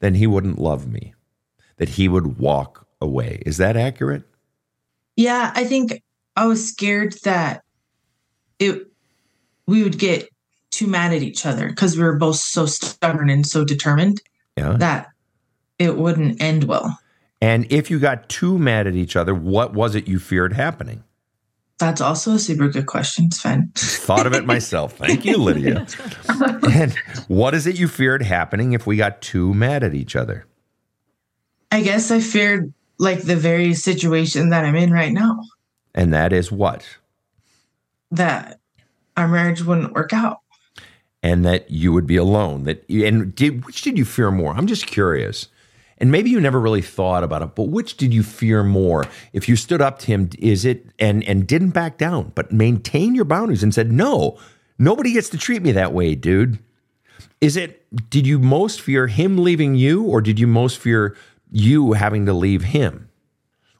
[0.02, 1.14] then he wouldn't love me
[1.78, 3.42] that he would walk away.
[3.46, 4.24] Is that accurate?
[5.16, 6.04] Yeah, I think
[6.36, 7.64] I was scared that
[8.60, 8.86] it
[9.66, 10.28] we would get
[10.80, 14.22] too mad at each other because we were both so stubborn and so determined
[14.56, 14.78] Yeah.
[14.78, 15.08] that
[15.78, 16.98] it wouldn't end well.
[17.42, 21.04] And if you got too mad at each other, what was it you feared happening?
[21.80, 23.72] That's also a super good question, Sven.
[23.76, 24.98] Thought of it myself.
[24.98, 25.86] Thank you, Lydia.
[26.74, 26.94] and
[27.30, 30.46] what is it you feared happening if we got too mad at each other?
[31.72, 35.40] I guess I feared like the very situation that I'm in right now,
[35.96, 36.86] And that is what?
[38.12, 38.60] that
[39.16, 40.40] our marriage wouldn't work out.
[41.22, 42.64] And that you would be alone.
[42.64, 44.54] That and did, which did you fear more?
[44.54, 45.48] I'm just curious.
[45.98, 49.06] And maybe you never really thought about it, but which did you fear more?
[49.34, 53.16] If you stood up to him, is it and and didn't back down, but maintain
[53.16, 54.38] your boundaries and said, "No,
[54.78, 56.60] nobody gets to treat me that way, dude."
[57.42, 61.18] Is it did you most fear him leaving you or did you most fear
[61.52, 63.10] you having to leave him?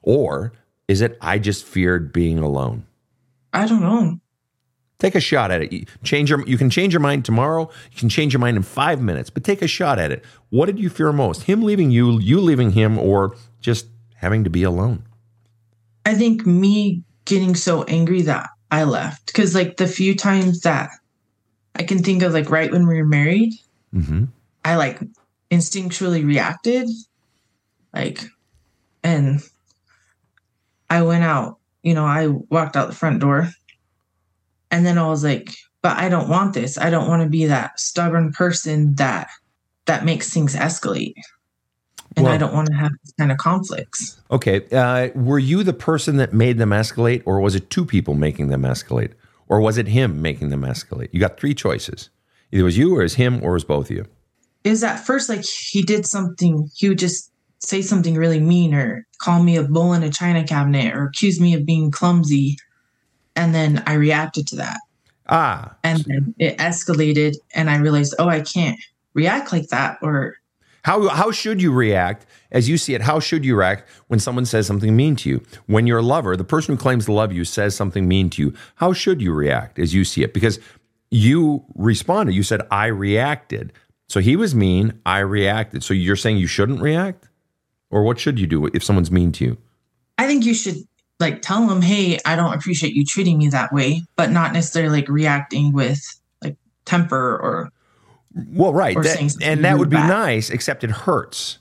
[0.02, 0.52] Or
[0.88, 2.86] is it I just feared being alone?
[3.52, 4.18] I don't know.
[5.00, 5.72] Take a shot at it.
[5.72, 7.68] You change your you can change your mind tomorrow.
[7.90, 10.24] You can change your mind in 5 minutes, but take a shot at it.
[10.50, 11.42] What did you fear most?
[11.42, 13.86] Him leaving you, you leaving him or just
[14.16, 15.02] having to be alone?
[16.06, 19.26] I think me getting so angry that I left.
[19.26, 20.90] Because like the few times that
[21.74, 23.54] I can think of, like right when we were married,
[23.94, 24.24] Mm-hmm.
[24.64, 25.00] I like
[25.50, 26.88] instinctually reacted,
[27.92, 28.24] like,
[29.02, 29.40] and
[30.88, 31.58] I went out.
[31.82, 33.48] You know, I walked out the front door,
[34.70, 36.78] and then I was like, "But I don't want this.
[36.78, 39.28] I don't want to be that stubborn person that
[39.86, 41.14] that makes things escalate."
[42.16, 44.20] And I don't want to have this kind of conflicts.
[44.32, 44.66] Okay.
[44.72, 48.48] Uh, were you the person that made them escalate, or was it two people making
[48.48, 49.12] them escalate,
[49.48, 51.08] or was it him making them escalate?
[51.12, 52.10] You got three choices.
[52.50, 54.06] Either it was you, or it was him, or it was both of you.
[54.64, 57.30] is at first like he did something he would just
[57.60, 61.40] say something really mean or call me a bull in a china cabinet or accuse
[61.40, 62.56] me of being clumsy
[63.36, 64.78] and then i reacted to that
[65.32, 68.78] Ah, and then it escalated and i realized oh i can't
[69.14, 70.36] react like that or
[70.82, 73.02] How how should you react as you see it?
[73.02, 75.42] How should you react when someone says something mean to you?
[75.66, 78.54] When your lover, the person who claims to love you, says something mean to you,
[78.76, 80.32] how should you react as you see it?
[80.32, 80.58] Because
[81.10, 82.34] you responded.
[82.34, 83.72] You said I reacted.
[84.08, 84.98] So he was mean.
[85.04, 85.84] I reacted.
[85.84, 87.28] So you're saying you shouldn't react,
[87.90, 89.58] or what should you do if someone's mean to you?
[90.18, 90.76] i think you should
[91.20, 95.00] like tell them, hey i don't appreciate you treating me that way but not necessarily
[95.00, 96.00] like reacting with
[96.42, 96.56] like
[96.86, 97.70] temper or
[98.34, 98.96] Well, right.
[98.96, 100.08] Or That- and that would be back.
[100.08, 101.58] nice, except it hurts.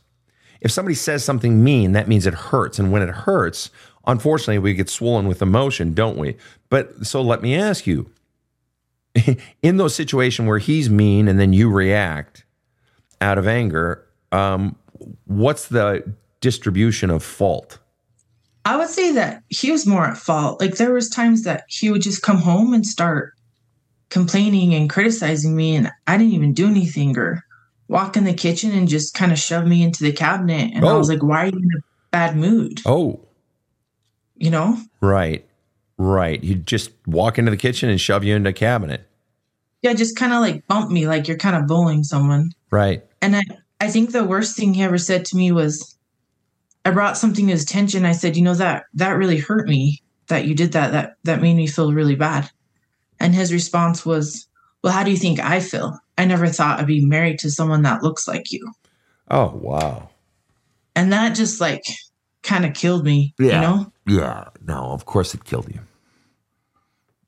[0.62, 2.78] If somebody says something mean, that means it hurts.
[2.80, 3.72] And when it hurts,
[4.06, 6.36] unfortunately, we get swollen with emotion, don't we?
[6.70, 8.12] But so let me ask you
[9.64, 12.46] in those situations where he's mean and then you react
[13.22, 14.76] out of anger, um,
[15.26, 16.04] what's the
[16.42, 17.80] distribution of fault?
[18.70, 20.62] I would say that he was more at fault.
[20.62, 23.34] Like there was times that he would just come home and start
[24.10, 27.44] complaining and criticizing me and I didn't even do anything or
[27.88, 30.90] walk in the kitchen and just kind of shove me into the cabinet and I
[30.92, 30.98] oh.
[31.00, 31.14] was Oh.
[31.14, 32.82] like, Why are you in a bad mood?
[32.86, 33.20] Oh,
[34.36, 34.78] You know?
[35.02, 35.46] right.
[35.98, 36.42] Right.
[36.44, 39.06] He'd just walk into the kitchen and shove you into a cabinet.
[39.82, 42.52] Yeah, just kind of like bump me like you're kind of bullying someone.
[42.72, 43.04] Right.
[43.22, 43.42] And I,
[43.82, 45.96] I think the worst thing he ever said to me was
[46.90, 48.04] I brought something to his attention.
[48.04, 50.92] I said, you know, that that really hurt me that you did that.
[50.92, 52.50] That that made me feel really bad.
[53.20, 54.48] And his response was,
[54.84, 56.00] Well, how do you think I feel?
[56.18, 58.74] I never thought I'd be married to someone that looks like you.
[59.30, 60.10] Oh, wow.
[60.96, 61.84] And that just like
[62.42, 63.36] kind of killed me.
[63.38, 63.94] You know?
[64.08, 64.46] Yeah.
[64.66, 65.82] No, of course it killed you.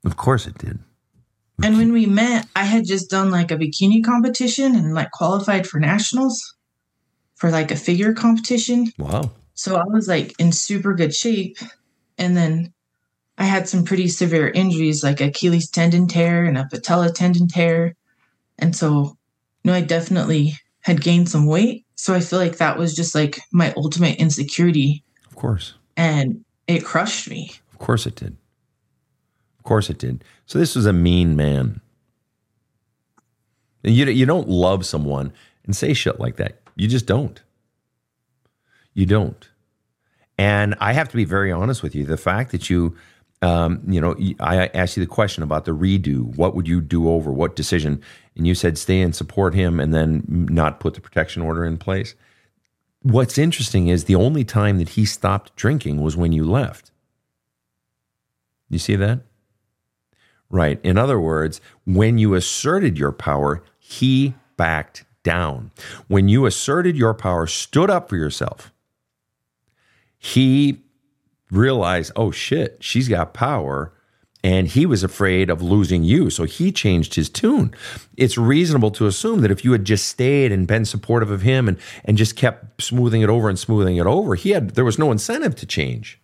[0.03, 0.79] Of course it did.
[1.63, 5.67] And when we met, I had just done like a bikini competition and like qualified
[5.67, 6.55] for nationals
[7.35, 8.91] for like a figure competition.
[8.97, 9.31] Wow.
[9.53, 11.57] So I was like in super good shape.
[12.17, 12.73] And then
[13.37, 17.95] I had some pretty severe injuries like Achilles tendon tear and a patella tendon tear.
[18.59, 19.17] And so,
[19.63, 21.85] you know, I definitely had gained some weight.
[21.95, 25.75] So I feel like that was just like my ultimate insecurity Of course.
[25.97, 27.51] and it crushed me.
[27.73, 28.35] Of course it did.
[29.59, 30.23] Of course it did.
[30.47, 31.81] So this was a mean man.
[33.83, 35.33] And you you don't love someone
[35.65, 36.59] and say shit like that.
[36.75, 37.41] You just don't.
[38.93, 39.49] You don't.
[40.37, 42.05] And I have to be very honest with you.
[42.05, 42.95] The fact that you,
[43.41, 46.35] um, you know, I asked you the question about the redo.
[46.35, 47.31] What would you do over?
[47.31, 48.01] What decision?
[48.35, 51.77] And you said stay and support him, and then not put the protection order in
[51.77, 52.15] place.
[53.03, 56.91] What's interesting is the only time that he stopped drinking was when you left.
[58.69, 59.21] You see that?
[60.49, 60.79] Right.
[60.83, 65.71] In other words, when you asserted your power, he backed down.
[66.07, 68.70] When you asserted your power, stood up for yourself,
[70.23, 70.83] he
[71.49, 73.91] realized, oh shit, she's got power.
[74.43, 76.29] And he was afraid of losing you.
[76.29, 77.73] So he changed his tune.
[78.17, 81.67] It's reasonable to assume that if you had just stayed and been supportive of him
[81.67, 84.99] and, and just kept smoothing it over and smoothing it over, he had there was
[84.99, 86.19] no incentive to change.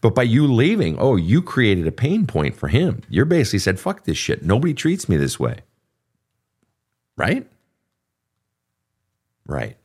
[0.00, 3.02] But by you leaving, oh, you created a pain point for him.
[3.08, 4.42] You're basically said, fuck this shit.
[4.42, 5.60] Nobody treats me this way.
[7.16, 7.48] Right?
[9.46, 9.76] Right.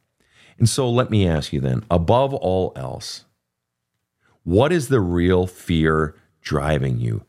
[0.61, 3.25] And so let me ask you then, above all else,
[4.43, 7.25] what is the real fear driving you?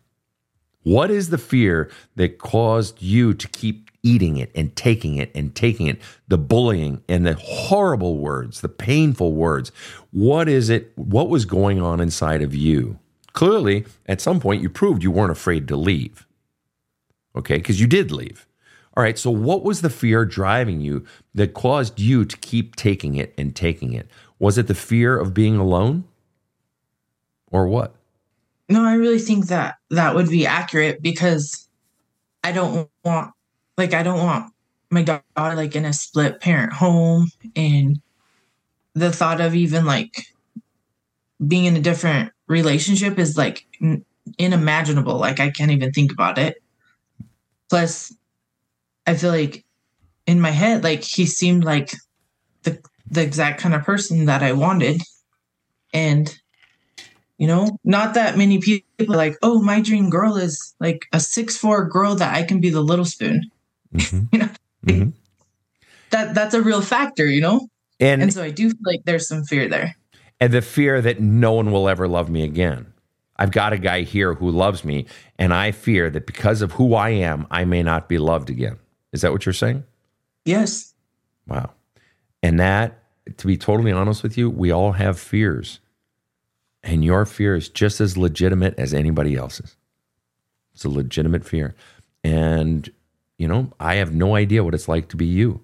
[0.82, 5.54] What is the fear that caused you to keep eating it and taking it and
[5.54, 5.98] taking it?
[6.28, 9.72] The bullying and the horrible words, the painful words.
[10.10, 10.92] What is it?
[10.96, 12.98] What was going on inside of you?
[13.32, 16.26] Clearly, at some point, you proved you weren't afraid to leave.
[17.34, 18.46] Okay, because you did leave.
[18.94, 23.16] All right, so what was the fear driving you that caused you to keep taking
[23.16, 24.06] it and taking it?
[24.38, 26.04] Was it the fear of being alone?
[27.50, 27.94] Or what?
[28.68, 31.68] No, I really think that that would be accurate because
[32.44, 33.32] I don't want,
[33.78, 34.52] like, I don't want
[34.90, 38.00] my daughter like in a split parent home, and
[38.94, 40.26] the thought of even like
[41.46, 44.04] being in a different relationship is like n-
[44.38, 45.16] unimaginable.
[45.16, 46.62] Like I can't even think about it.
[47.70, 48.14] Plus,
[49.06, 49.64] I feel like
[50.26, 51.92] in my head, like he seemed like
[52.62, 52.78] the
[53.10, 55.00] the exact kind of person that I wanted.
[55.92, 56.34] And
[57.38, 61.18] you know, not that many people are like, oh, my dream girl is like a
[61.20, 63.42] six four girl that I can be the little spoon.
[63.92, 64.28] Mhm.
[64.32, 64.48] You know,
[64.86, 65.12] Mhm.
[66.10, 67.68] that that's a real factor, you know?
[68.00, 69.96] And And so I do feel like there's some fear there.
[70.40, 72.86] and the fear that no one will ever love me again.
[73.36, 75.06] I've got a guy here who loves me,
[75.38, 78.78] and I fear that because of who I am, I may not be loved again.
[79.12, 79.84] Is that what you're saying?
[80.44, 80.94] Yes.
[81.46, 81.70] Wow.
[82.42, 83.02] And that,
[83.36, 85.80] to be totally honest with you, we all have fears.
[86.82, 89.76] And your fear is just as legitimate as anybody else's.
[90.74, 91.74] It's a legitimate fear.
[92.24, 92.90] And,
[93.38, 95.60] you know, I have no idea what it's like to be you.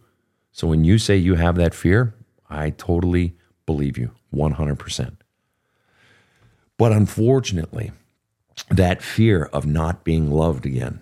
[0.53, 2.15] So when you say you have that fear,
[2.49, 5.17] I totally believe you 100%.
[6.77, 7.93] But unfortunately,
[8.71, 11.01] that fear of not being loved again,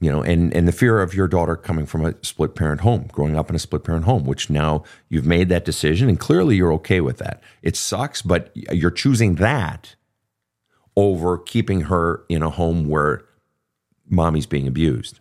[0.00, 3.08] you know, and, and the fear of your daughter coming from a split parent home,
[3.12, 6.56] growing up in a split parent home, which now you've made that decision and clearly
[6.56, 7.42] you're okay with that.
[7.62, 9.96] It sucks, but you're choosing that
[10.96, 13.24] over keeping her in a home where
[14.08, 15.20] mommy's being abused.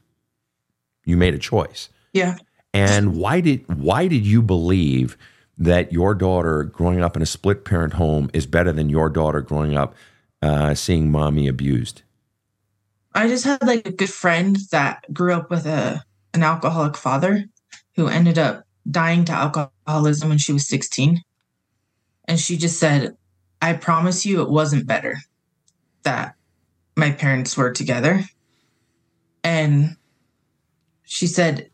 [1.06, 1.90] You made a choice.
[2.14, 2.38] Yeah.
[2.74, 5.18] And why did why did you believe
[5.58, 9.42] that your daughter growing up in a split parent home is better than your daughter
[9.42, 9.96] growing up
[10.42, 12.04] uh, seeing mommy abused?
[13.14, 17.46] I just had like a good friend that grew up with a an alcoholic father
[17.96, 21.22] who ended up dying to alcoholism when she was 16.
[22.26, 23.18] And she just said,
[23.62, 25.18] I promise you it wasn't better
[26.04, 26.36] that
[26.96, 28.24] my parents were together.
[29.44, 29.96] And
[31.04, 31.70] she said,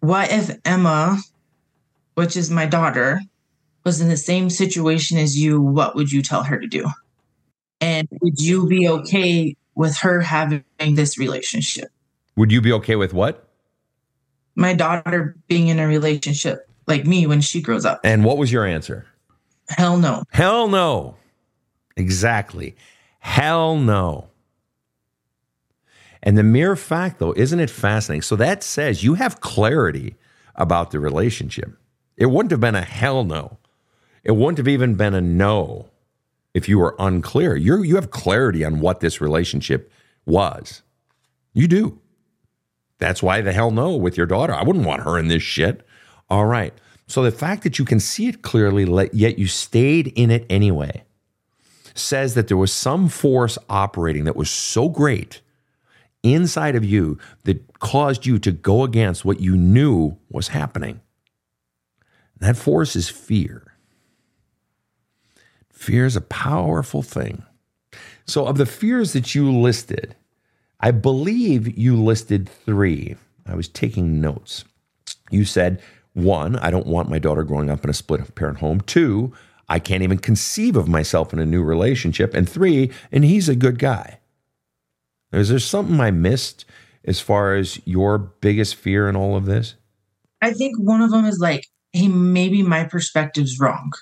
[0.00, 1.18] What if Emma,
[2.14, 3.20] which is my daughter,
[3.84, 5.60] was in the same situation as you?
[5.60, 6.86] What would you tell her to do?
[7.80, 11.88] And would you be okay with her having this relationship?
[12.36, 13.48] Would you be okay with what?
[14.56, 18.00] My daughter being in a relationship like me when she grows up.
[18.02, 19.06] And what was your answer?
[19.68, 20.24] Hell no.
[20.30, 21.16] Hell no.
[21.96, 22.74] Exactly.
[23.20, 24.30] Hell no.
[26.24, 28.22] And the mere fact, though, isn't it fascinating?
[28.22, 30.16] So that says you have clarity
[30.56, 31.70] about the relationship.
[32.16, 33.58] It wouldn't have been a hell no.
[34.24, 35.88] It wouldn't have even been a no
[36.58, 37.56] if you were unclear.
[37.56, 39.90] You you have clarity on what this relationship
[40.26, 40.82] was.
[41.54, 42.00] You do.
[42.98, 44.52] That's why the hell no with your daughter.
[44.52, 45.86] I wouldn't want her in this shit.
[46.28, 46.74] All right.
[47.06, 51.04] So the fact that you can see it clearly, yet you stayed in it anyway,
[51.94, 55.40] says that there was some force operating that was so great
[56.22, 61.00] inside of you that caused you to go against what you knew was happening.
[62.36, 63.77] That force is fear.
[65.78, 67.44] Fear is a powerful thing.
[68.26, 70.16] So, of the fears that you listed,
[70.80, 73.14] I believe you listed three.
[73.46, 74.64] I was taking notes.
[75.30, 75.80] You said,
[76.14, 78.80] one, I don't want my daughter growing up in a split parent home.
[78.80, 79.32] Two,
[79.68, 82.34] I can't even conceive of myself in a new relationship.
[82.34, 84.18] And three, and he's a good guy.
[85.32, 86.64] Is there something I missed
[87.04, 89.76] as far as your biggest fear in all of this?
[90.42, 93.92] I think one of them is like, hey, maybe my perspective's wrong.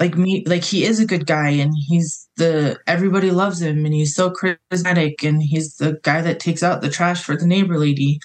[0.00, 3.94] Like me, like he is a good guy and he's the everybody loves him and
[3.94, 7.78] he's so charismatic and he's the guy that takes out the trash for the neighbor
[7.78, 8.18] lady.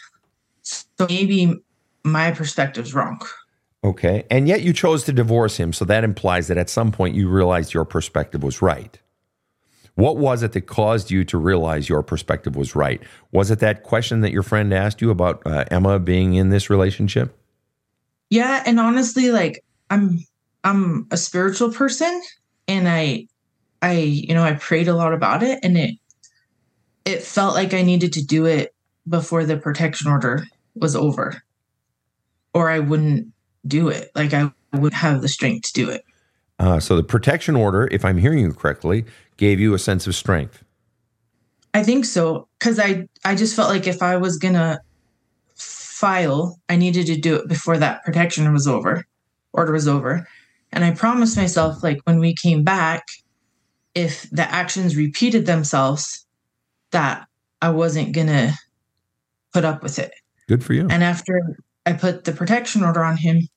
[0.63, 1.55] So maybe
[2.03, 3.21] my perspective's wrong.
[3.83, 4.25] Okay.
[4.29, 5.71] And yet you chose to divorce him.
[5.71, 8.99] So that implies that at some point you realized your perspective was right.
[9.95, 13.01] What was it that caused you to realize your perspective was right?
[13.31, 16.69] Was it that question that your friend asked you about uh, Emma being in this
[16.69, 17.37] relationship?
[18.29, 20.23] Yeah, and honestly, like I'm
[20.63, 22.21] I'm a spiritual person
[22.67, 23.27] and I
[23.81, 25.95] I you know, I prayed a lot about it and it
[27.05, 28.73] it felt like I needed to do it
[29.07, 30.45] before the protection order
[30.75, 31.41] was over.
[32.53, 33.27] Or I wouldn't
[33.67, 34.11] do it.
[34.15, 36.03] Like I would have the strength to do it.
[36.59, 39.05] Uh, so the protection order, if I'm hearing you correctly,
[39.37, 40.63] gave you a sense of strength.
[41.73, 44.81] I think so cuz I I just felt like if I was going to
[45.55, 49.05] file, I needed to do it before that protection was over,
[49.53, 50.27] order was over.
[50.71, 53.03] And I promised myself like when we came back
[53.95, 56.25] if the actions repeated themselves
[56.91, 57.27] that
[57.61, 58.53] I wasn't going to
[59.51, 60.11] put up with it.
[60.47, 60.87] Good for you.
[60.89, 61.41] And after
[61.85, 63.47] I put the protection order on him,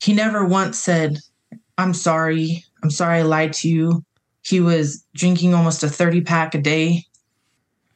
[0.00, 1.18] he never once said,
[1.76, 2.64] I'm sorry.
[2.82, 4.04] I'm sorry I lied to you.
[4.42, 7.04] He was drinking almost a 30 pack a day.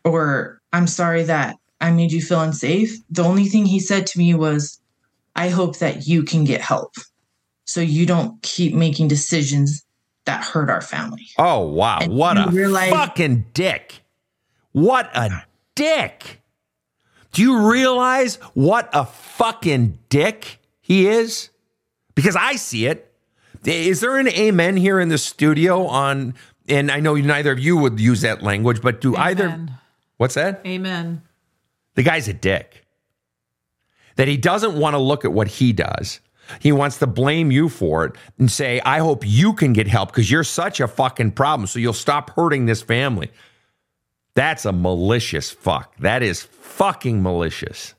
[0.05, 2.97] Or I'm sorry that I made you feel unsafe.
[3.11, 4.81] The only thing he said to me was,
[5.35, 6.95] I hope that you can get help.
[7.65, 9.85] So you don't keep making decisions
[10.27, 11.27] that hurt our family.
[11.39, 14.01] Oh wow, And what a realize- fucking dick.
[14.73, 15.45] What a
[15.75, 16.41] dick.
[17.33, 21.51] Do you realize what a fucking dick he is?
[22.15, 23.13] Because I see it.
[23.65, 26.35] Is there an amen here in the studio on
[26.69, 29.67] and I know neither of you would use that language, but do either
[30.17, 30.63] What's that?
[30.65, 31.23] Amen.
[31.97, 32.85] The guy's a dick.
[34.17, 36.21] That he doesn't want to look at what he does.
[36.61, 40.11] He wants to blame you for it and say, I hope you can get help
[40.11, 41.67] because you're such a fucking problem.
[41.67, 43.31] So you'll stop hurting this family.
[44.35, 45.97] That's a malicious fuck.
[45.99, 47.95] That is fucking malicious.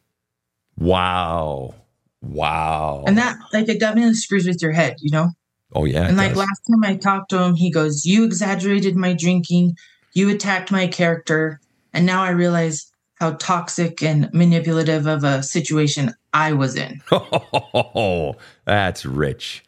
[0.77, 1.75] Wow.
[2.21, 3.03] Wow.
[3.07, 5.29] And that like it definitely screws with your head, you know?
[5.73, 6.07] oh, yeah.
[6.07, 6.39] And like does.
[6.39, 9.75] last time I talked to him, he goes, You exaggerated my drinking,
[10.13, 11.59] you attacked my character,
[11.93, 17.01] and now I realize how toxic and manipulative of a situation I was in.
[17.11, 19.63] Oh, that's rich.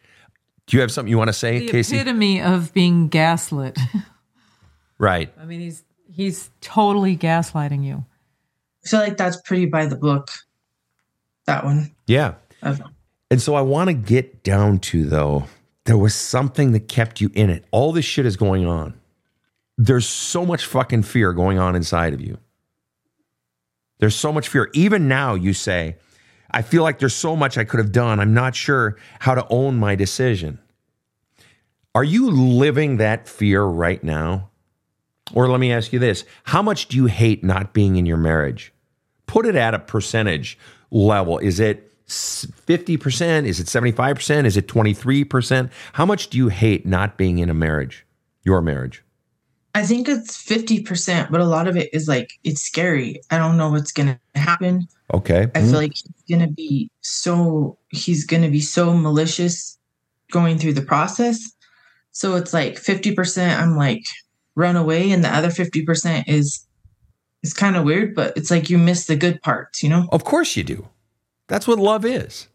[0.66, 1.66] Do you have something you want to say, Casey?
[1.66, 1.96] The Casey?
[1.96, 3.78] epitome of being gaslit.
[5.00, 5.32] Right.
[5.40, 8.04] I mean, he's he's totally gaslighting you.
[8.84, 10.28] I feel like that's pretty by the book.
[11.46, 11.94] That one.
[12.08, 12.34] Yeah.
[12.62, 12.82] Of,
[13.30, 15.44] And so I want to get down to though,
[15.84, 17.64] there was something that kept you in it.
[17.70, 18.98] All this shit is going on.
[19.76, 22.38] There's so much fucking fear going on inside of you.
[24.00, 24.68] There's so much fear.
[24.74, 25.96] Even now, you say,
[26.50, 28.20] I feel like there's so much I could have done.
[28.20, 30.58] I'm not sure how to own my decision.
[31.94, 34.50] Are you living that fear right now?
[35.34, 38.16] Or let me ask you this How much do you hate not being in your
[38.16, 38.72] marriage?
[39.26, 40.58] Put it at a percentage
[40.90, 41.38] level.
[41.38, 43.44] Is it 50%?
[43.44, 44.46] Is it 75%?
[44.46, 45.70] Is it 23%?
[45.92, 48.06] How much do you hate not being in a marriage,
[48.42, 49.04] your marriage?
[49.74, 53.20] I think it's 50%, but a lot of it is like, it's scary.
[53.30, 54.88] I don't know what's going to happen.
[55.12, 55.48] Okay.
[55.54, 59.78] I feel like he's going to be so, he's going to be so malicious
[60.30, 61.52] going through the process.
[62.12, 64.04] So it's like 50%, I'm like,
[64.54, 65.10] run away.
[65.10, 66.66] And the other 50% is,
[67.42, 70.08] it's kind of weird, but it's like you miss the good parts, you know?
[70.12, 70.88] Of course you do.
[71.46, 72.48] That's what love is.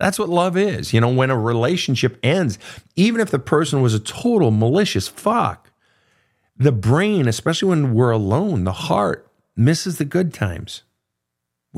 [0.00, 0.92] That's what love is.
[0.92, 2.58] You know, when a relationship ends,
[2.96, 5.70] even if the person was a total malicious fuck,
[6.56, 10.82] the brain, especially when we're alone, the heart misses the good times.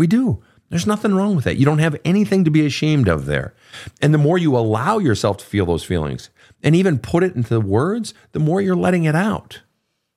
[0.00, 0.42] We do.
[0.70, 1.58] There's nothing wrong with that.
[1.58, 3.52] You don't have anything to be ashamed of there.
[4.00, 6.30] And the more you allow yourself to feel those feelings
[6.62, 9.60] and even put it into the words, the more you're letting it out.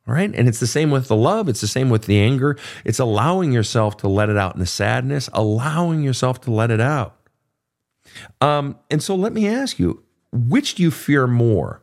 [0.08, 0.34] All right.
[0.34, 1.50] And it's the same with the love.
[1.50, 2.58] It's the same with the anger.
[2.86, 6.80] It's allowing yourself to let it out in the sadness, allowing yourself to let it
[6.80, 7.18] out.
[8.40, 11.83] Um, and so let me ask you, which do you fear more?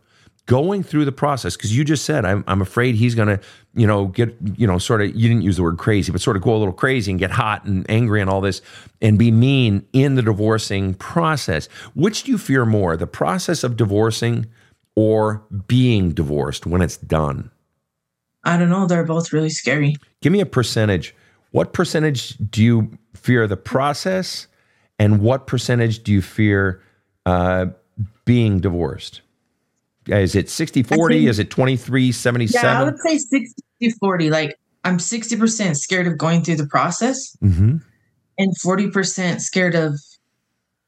[0.50, 3.40] Going through the process, because you just said, I'm, I'm afraid he's going to,
[3.72, 6.36] you know, get, you know, sort of, you didn't use the word crazy, but sort
[6.36, 8.60] of go a little crazy and get hot and angry and all this
[9.00, 11.68] and be mean in the divorcing process.
[11.94, 14.46] Which do you fear more, the process of divorcing
[14.96, 17.52] or being divorced when it's done?
[18.42, 18.88] I don't know.
[18.88, 19.94] They're both really scary.
[20.20, 21.14] Give me a percentage.
[21.52, 24.48] What percentage do you fear the process,
[24.98, 26.82] and what percentage do you fear
[27.24, 27.66] uh,
[28.24, 29.20] being divorced?
[30.10, 31.14] Is it 60 40?
[31.14, 32.68] think- Is it 23 77?
[32.70, 34.30] Yeah, I would say 60 40.
[34.30, 37.76] Like, I'm 60% scared of going through the process hmm
[38.38, 40.00] and 40% scared of,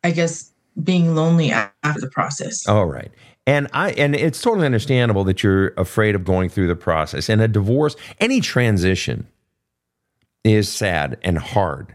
[0.02, 0.50] I guess,
[0.82, 2.66] being lonely after the process.
[2.66, 3.12] All right.
[3.46, 7.28] And I and it's totally understandable that you're afraid of going through the process.
[7.28, 9.26] And a divorce, any transition
[10.44, 11.94] is sad and hard.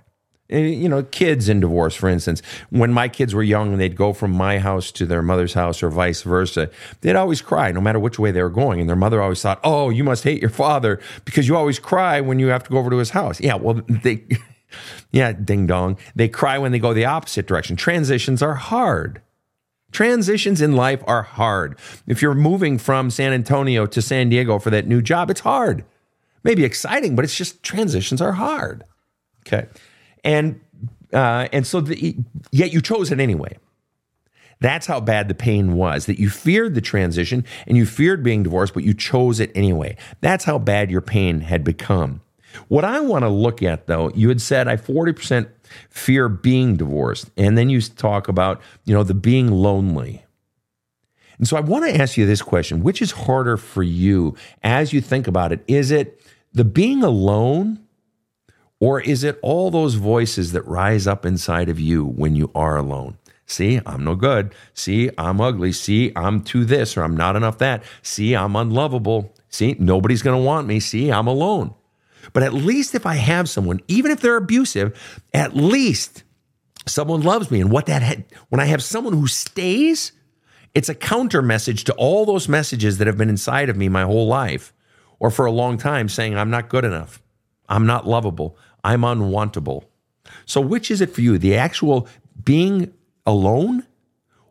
[0.49, 3.95] Eh, You know, kids in divorce, for instance, when my kids were young and they'd
[3.95, 6.69] go from my house to their mother's house or vice versa,
[7.01, 8.79] they'd always cry no matter which way they were going.
[8.79, 12.21] And their mother always thought, oh, you must hate your father because you always cry
[12.21, 13.41] when you have to go over to his house.
[13.41, 14.23] Yeah, well, they,
[15.11, 15.97] yeah, ding dong.
[16.15, 17.75] They cry when they go the opposite direction.
[17.75, 19.21] Transitions are hard.
[19.91, 21.77] Transitions in life are hard.
[22.07, 25.85] If you're moving from San Antonio to San Diego for that new job, it's hard.
[26.43, 28.83] Maybe exciting, but it's just transitions are hard.
[29.45, 29.67] Okay,
[30.23, 30.59] and
[31.13, 32.17] uh, and so the,
[32.51, 33.57] yet you chose it anyway.
[34.59, 36.05] That's how bad the pain was.
[36.07, 39.97] That you feared the transition and you feared being divorced, but you chose it anyway.
[40.21, 42.21] That's how bad your pain had become.
[42.67, 45.47] What I want to look at, though, you had said I 40%
[45.89, 47.29] fear being divorced.
[47.37, 50.25] And then you talk about, you know, the being lonely.
[51.37, 54.91] And so I want to ask you this question which is harder for you as
[54.91, 55.63] you think about it?
[55.67, 56.21] Is it
[56.53, 57.79] the being alone,
[58.79, 62.77] or is it all those voices that rise up inside of you when you are
[62.77, 63.17] alone?
[63.45, 64.53] See, I'm no good.
[64.73, 65.71] See, I'm ugly.
[65.71, 67.83] See, I'm too this or I'm not enough that.
[68.01, 69.33] See, I'm unlovable.
[69.49, 70.79] See, nobody's going to want me.
[70.79, 71.73] See, I'm alone.
[72.33, 74.99] But at least if I have someone, even if they're abusive,
[75.33, 76.23] at least
[76.85, 77.61] someone loves me.
[77.61, 80.11] And what that had, when I have someone who stays
[80.75, 84.03] It's a counter message to all those messages that have been inside of me my
[84.03, 84.73] whole life
[85.19, 87.21] or for a long time saying, I'm not good enough.
[87.67, 88.57] I'm not lovable.
[88.87, 89.83] I'm unwantable.
[90.45, 91.37] So, which is it for you?
[91.37, 92.07] The actual
[92.43, 92.93] being
[93.25, 93.85] alone?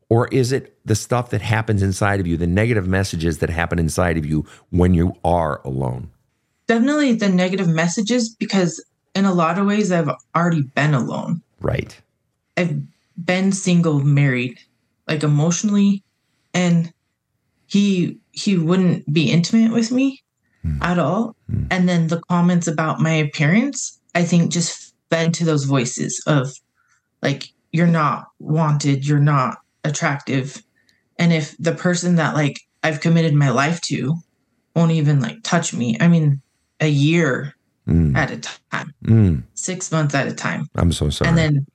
[0.09, 3.78] Or is it the stuff that happens inside of you, the negative messages that happen
[3.80, 6.11] inside of you when you are alone?
[6.68, 8.84] Definitely the negative messages because
[9.16, 11.43] in a lot of ways I've already been alone.
[11.61, 12.01] Right.
[12.57, 12.80] I've
[13.16, 14.61] been single, married,
[15.09, 16.05] like emotionally,
[16.55, 16.93] and
[17.66, 20.22] he he wouldn't be intimate with me
[20.62, 20.82] Hmm.
[20.82, 21.34] at all.
[21.70, 26.51] And then the comments about my appearance, I think just fed to those voices of
[27.23, 30.62] like you're not wanted, you're not attractive.
[31.19, 34.17] And if the person that like I've committed my life to
[34.75, 36.41] won't even like touch me, I mean
[36.81, 37.53] a year
[37.89, 38.39] Mm, at a
[38.73, 41.29] time, mm, 6 months at a time I'm so sorry.
[41.29, 41.67] and then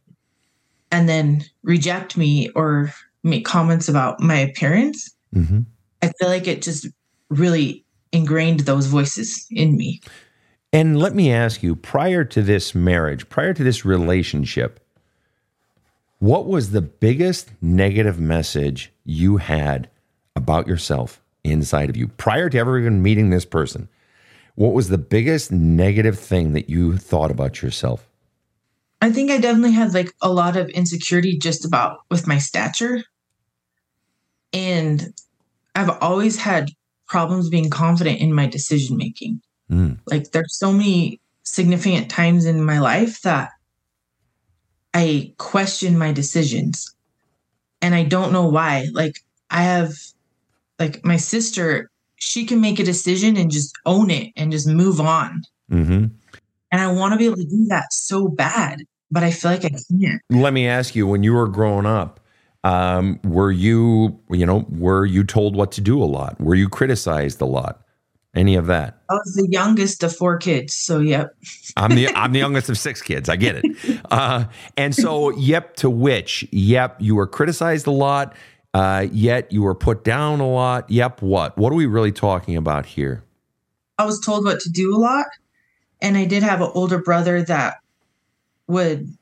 [0.91, 5.65] and then reject me or make comments about my appearance Mhm.
[6.01, 6.85] i feel like it just
[7.29, 10.01] really ingrained those voices in me
[10.73, 14.79] And let me ask you prior to this marriage, prior to this relationship,
[16.19, 19.89] what was the biggest negative message you had
[20.35, 23.89] about yourself inside of you prior to ever even meeting this person?
[24.55, 28.07] What was the biggest negative thing that you thought about yourself?
[29.01, 33.03] i think i definitely had like a lot of insecurity just about with my stature
[34.53, 35.13] and
[35.75, 36.69] i've always had
[37.07, 39.41] problems being confident in my decision making
[39.71, 39.99] Mm.
[40.05, 43.51] like there's so many significant times in my life that
[44.93, 46.93] I question my decisions
[47.81, 48.87] and I don't know why.
[48.93, 49.19] Like
[49.49, 49.93] I have
[50.79, 54.99] like my sister, she can make a decision and just own it and just move
[54.99, 55.41] on.
[55.71, 56.05] Mm-hmm.
[56.73, 59.65] And I want to be able to do that so bad, but I feel like
[59.65, 60.21] I can't.
[60.29, 62.21] Let me ask you: When you were growing up,
[62.63, 66.39] um, were you, you know, were you told what to do a lot?
[66.39, 67.81] Were you criticized a lot?
[68.33, 69.01] Any of that?
[69.09, 71.35] I was the youngest of four kids, so yep.
[71.75, 73.27] I'm the I'm the youngest of six kids.
[73.27, 74.01] I get it.
[74.09, 74.45] Uh,
[74.77, 78.35] and so, yep, to which, yep, you were criticized a lot.
[78.73, 80.89] Uh, yet you were put down a lot.
[80.89, 81.57] Yep, what?
[81.57, 83.23] What are we really talking about here?
[83.97, 85.27] I was told what to do a lot.
[86.01, 87.77] And I did have an older brother that
[88.67, 89.15] would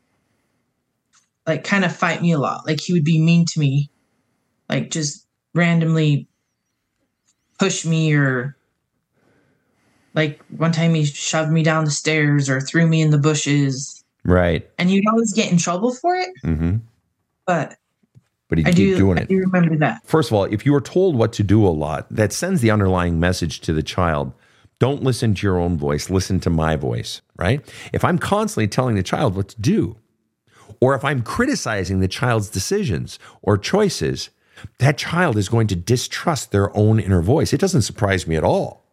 [1.45, 2.65] like kind of fight me a lot.
[2.65, 3.89] Like he would be mean to me,
[4.69, 6.27] like just randomly
[7.57, 8.55] push me or
[10.19, 14.03] like one time he shoved me down the stairs or threw me in the bushes.
[14.25, 14.69] Right.
[14.77, 16.27] And you'd always get in trouble for it.
[16.43, 16.77] Mm-hmm.
[17.47, 17.77] But
[18.49, 19.29] But he I keep do, doing I it.
[19.29, 20.05] do remember that.
[20.05, 22.69] First of all, if you are told what to do a lot, that sends the
[22.69, 24.33] underlying message to the child.
[24.77, 27.61] Don't listen to your own voice, listen to my voice, right?
[27.93, 29.95] If I'm constantly telling the child what to do,
[30.81, 34.31] or if I'm criticizing the child's decisions or choices,
[34.79, 37.53] that child is going to distrust their own inner voice.
[37.53, 38.88] It doesn't surprise me at all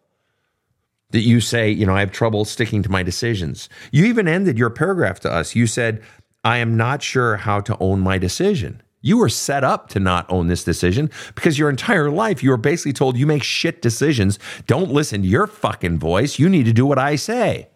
[1.11, 3.69] that you say, you know, I have trouble sticking to my decisions.
[3.91, 5.55] You even ended your paragraph to us.
[5.55, 6.01] You said,
[6.43, 8.81] I am not sure how to own my decision.
[9.01, 12.57] You were set up to not own this decision because your entire life you were
[12.57, 14.37] basically told you make shit decisions.
[14.65, 16.39] Don't listen to your fucking voice.
[16.39, 17.69] You need to do what I say.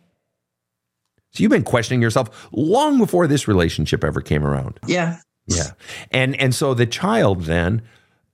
[1.32, 4.80] So you've been questioning yourself long before this relationship ever came around.
[4.86, 5.20] Yeah.
[5.48, 5.72] Yeah.
[6.12, 7.82] And and so the child then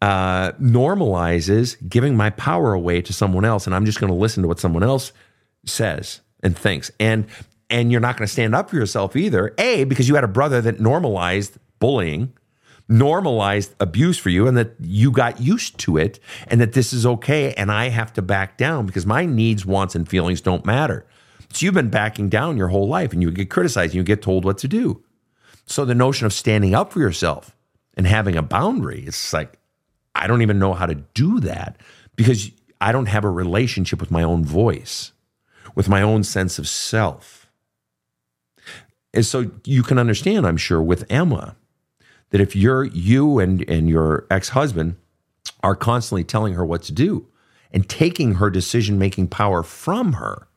[0.02, 4.43] uh, normalizes giving my power away to someone else, and I'm just going to listen
[4.43, 5.12] to what someone else
[5.66, 6.91] says and thinks.
[7.00, 7.28] And
[7.70, 9.54] and you're not going to stand up for yourself either.
[9.58, 12.34] A because you had a brother that normalized bullying,
[12.88, 17.06] normalized abuse for you, and that you got used to it, and that this is
[17.06, 21.06] okay, and I have to back down because my needs, wants, and feelings don't matter.
[21.52, 24.22] So you've been backing down your whole life, and you get criticized, and you get
[24.22, 25.04] told what to do.
[25.66, 27.56] So the notion of standing up for yourself
[27.98, 29.60] and having a boundary, it's like,
[30.18, 31.78] I don't even know how to do that
[32.15, 32.51] because
[32.82, 35.11] I don't have a relationship with my own voice,
[35.76, 37.49] with my own sense of self.
[39.13, 41.55] And so you can understand, I'm sure, with Emma,
[42.30, 44.95] that if you're you and, and your ex-husband
[45.63, 47.26] are constantly telling her what to do
[47.72, 50.47] and taking her decision-making power from her,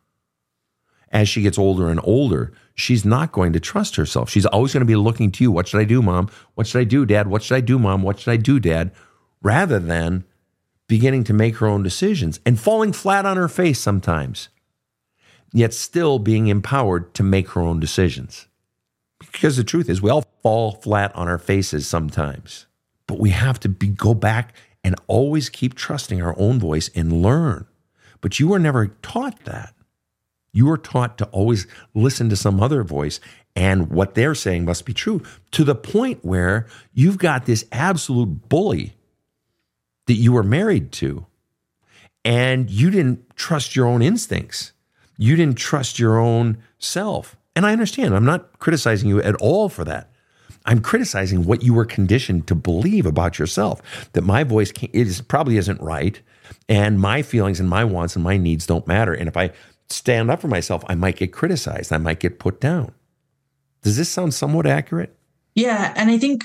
[1.12, 4.30] as she gets older and older, she's not going to trust herself.
[4.30, 5.50] She's always going to be looking to you.
[5.50, 6.28] What should I do, mom?
[6.54, 7.26] What should I do, dad?
[7.26, 8.02] What should I do, mom?
[8.02, 8.92] What should I do, dad?
[9.42, 10.24] Rather than
[10.86, 14.48] beginning to make her own decisions and falling flat on her face sometimes,
[15.52, 18.48] yet still being empowered to make her own decisions.
[19.18, 22.66] Because the truth is, we all fall flat on our faces sometimes,
[23.06, 27.22] but we have to be, go back and always keep trusting our own voice and
[27.22, 27.66] learn.
[28.20, 29.74] But you were never taught that.
[30.52, 33.20] You are taught to always listen to some other voice,
[33.54, 35.22] and what they're saying must be true
[35.52, 38.94] to the point where you've got this absolute bully
[40.10, 41.24] that you were married to.
[42.24, 44.72] And you didn't trust your own instincts.
[45.16, 47.36] You didn't trust your own self.
[47.54, 48.16] And I understand.
[48.16, 50.10] I'm not criticizing you at all for that.
[50.66, 54.10] I'm criticizing what you were conditioned to believe about yourself.
[54.14, 56.20] That my voice is probably isn't right,
[56.68, 59.14] and my feelings and my wants and my needs don't matter.
[59.14, 59.52] And if I
[59.90, 61.92] stand up for myself, I might get criticized.
[61.92, 62.92] I might get put down.
[63.82, 65.16] Does this sound somewhat accurate?
[65.54, 66.42] Yeah, and I think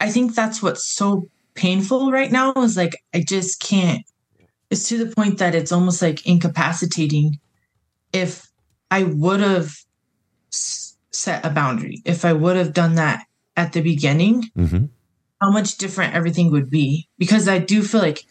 [0.00, 1.28] I think that's what's so
[1.58, 4.04] painful right now is like I just can't
[4.70, 7.38] it's to the point that it's almost like incapacitating
[8.12, 8.46] if
[8.90, 9.74] I would have
[10.50, 13.24] set a boundary, if I would have done that
[13.56, 14.84] at the beginning, mm-hmm.
[15.40, 17.08] how much different everything would be.
[17.18, 18.24] Because I do feel like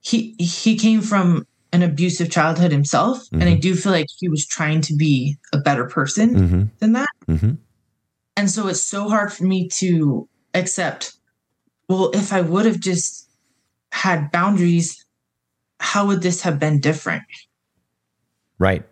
[0.00, 3.40] he he came from an abusive childhood himself, mm-hmm.
[3.40, 3.60] and I mm-hmm.
[3.60, 6.62] do feel like he was trying to be a better person mm-hmm.
[6.78, 7.10] than that.
[7.28, 7.52] Mm-hmm.
[8.36, 11.12] And so it's so hard for me to accept.
[11.90, 13.28] Well, if I would have just
[13.90, 15.04] had boundaries,
[15.80, 17.24] how would this have been different?
[18.60, 18.86] Right.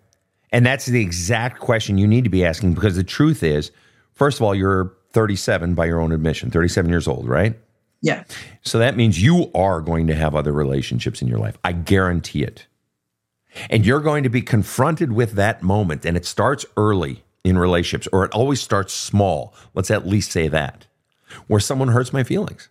[0.51, 3.71] And that's the exact question you need to be asking because the truth is,
[4.15, 7.57] first of all, you're 37 by your own admission, 37 years old, right?
[8.03, 8.25] Yeah.
[8.63, 11.57] So that means you are going to have other relationships in your life.
[11.63, 12.67] I guarantee it.
[13.71, 16.05] And you're going to be confronted with that moment.
[16.05, 19.55] And it starts early in relationships, or it always starts small.
[19.73, 20.89] Let's at least say that,
[21.47, 22.69] where someone hurts my feelings.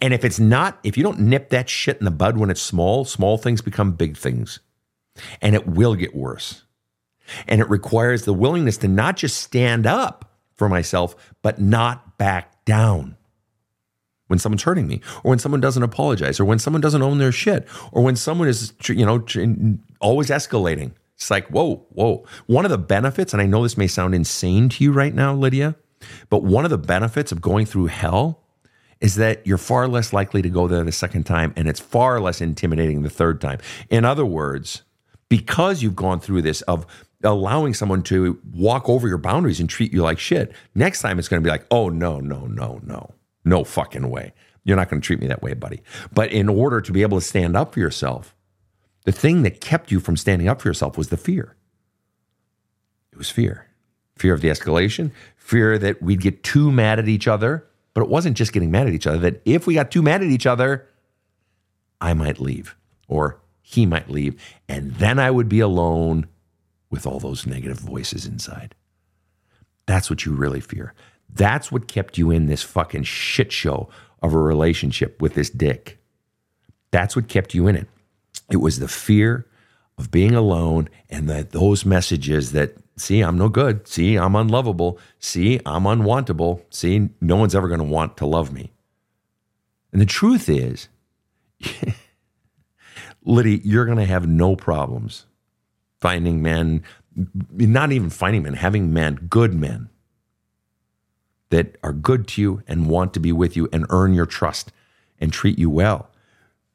[0.00, 2.62] And if it's not, if you don't nip that shit in the bud when it's
[2.62, 4.60] small, small things become big things.
[5.40, 6.62] And it will get worse.
[7.48, 12.64] And it requires the willingness to not just stand up for myself, but not back
[12.64, 13.16] down
[14.28, 17.30] when someone's hurting me, or when someone doesn't apologize, or when someone doesn't own their
[17.30, 19.24] shit, or when someone is, you know,
[20.00, 20.92] always escalating.
[21.14, 22.24] It's like, whoa, whoa.
[22.46, 25.32] One of the benefits, and I know this may sound insane to you right now,
[25.34, 25.76] Lydia,
[26.28, 28.42] but one of the benefits of going through hell
[29.00, 32.20] is that you're far less likely to go there the second time, and it's far
[32.20, 33.58] less intimidating the third time.
[33.90, 34.82] In other words,
[35.28, 36.86] because you've gone through this of
[37.22, 41.28] allowing someone to walk over your boundaries and treat you like shit, next time it's
[41.28, 44.32] going to be like, oh, no, no, no, no, no fucking way.
[44.64, 45.82] You're not going to treat me that way, buddy.
[46.12, 48.34] But in order to be able to stand up for yourself,
[49.04, 51.56] the thing that kept you from standing up for yourself was the fear.
[53.12, 53.68] It was fear.
[54.16, 57.66] Fear of the escalation, fear that we'd get too mad at each other.
[57.96, 60.22] But it wasn't just getting mad at each other, that if we got too mad
[60.22, 60.86] at each other,
[61.98, 62.76] I might leave
[63.08, 64.38] or he might leave.
[64.68, 66.26] And then I would be alone
[66.90, 68.74] with all those negative voices inside.
[69.86, 70.92] That's what you really fear.
[71.32, 73.88] That's what kept you in this fucking shit show
[74.20, 75.96] of a relationship with this dick.
[76.90, 77.88] That's what kept you in it.
[78.50, 79.46] It was the fear
[79.96, 84.98] of being alone and that those messages that see I'm no good, see I'm unlovable,
[85.18, 88.72] see I'm unwantable, see no one's ever going to want to love me.
[89.92, 90.88] And the truth is
[93.24, 95.26] Liddy, you're going to have no problems
[96.00, 96.82] finding men,
[97.50, 99.88] not even finding men, having men, good men
[101.50, 104.72] that are good to you and want to be with you and earn your trust
[105.18, 106.10] and treat you well.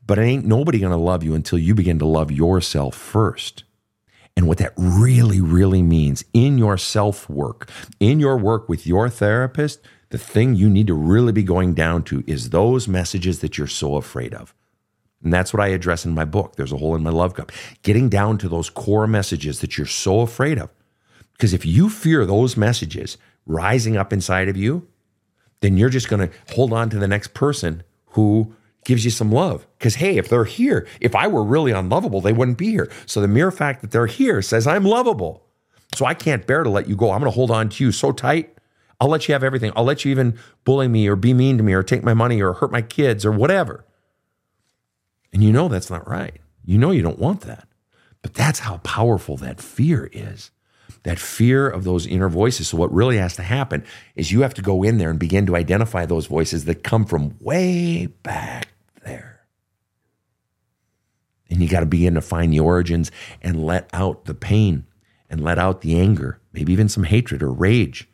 [0.06, 3.64] But ain't nobody going to love you until you begin to love yourself first.
[4.42, 7.70] And what that really, really means in your self work,
[8.00, 12.02] in your work with your therapist, the thing you need to really be going down
[12.06, 14.56] to is those messages that you're so afraid of.
[15.24, 16.56] And that's what I address in my book.
[16.56, 17.52] There's a hole in my love cup.
[17.84, 20.72] Getting down to those core messages that you're so afraid of.
[21.34, 24.88] Because if you fear those messages rising up inside of you,
[25.60, 27.84] then you're just going to hold on to the next person
[28.14, 28.56] who
[28.86, 29.68] gives you some love.
[29.78, 32.92] Because, hey, if they're here, if I were really unlovable, they wouldn't be here.
[33.06, 35.44] So the mere fact that they're here says I'm lovable.
[35.96, 37.12] So I can't bear to let you go.
[37.12, 38.58] I'm going to hold on to you so tight.
[39.00, 39.72] I'll let you have everything.
[39.76, 42.42] I'll let you even bully me or be mean to me or take my money
[42.42, 43.84] or hurt my kids or whatever.
[45.34, 46.40] And you know that's not right.
[46.64, 47.68] You know you don't want that.
[48.22, 50.52] But that's how powerful that fear is.
[51.04, 52.68] That fear of those inner voices.
[52.68, 53.84] So, what really has to happen
[54.16, 57.06] is you have to go in there and begin to identify those voices that come
[57.06, 58.68] from way back.
[61.52, 63.12] And you got to begin to find the origins
[63.44, 64.86] and let out the pain
[65.30, 68.08] and let out the anger, maybe even some hatred or rage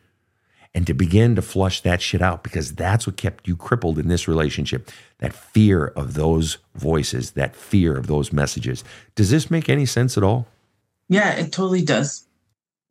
[0.74, 4.08] and to begin to flush that shit out because that's what kept you crippled in
[4.08, 4.90] this relationship.
[5.18, 8.84] That fear of those voices, that fear of those messages.
[9.14, 10.46] Does this make any sense at all?
[11.08, 12.26] Yeah, it totally does.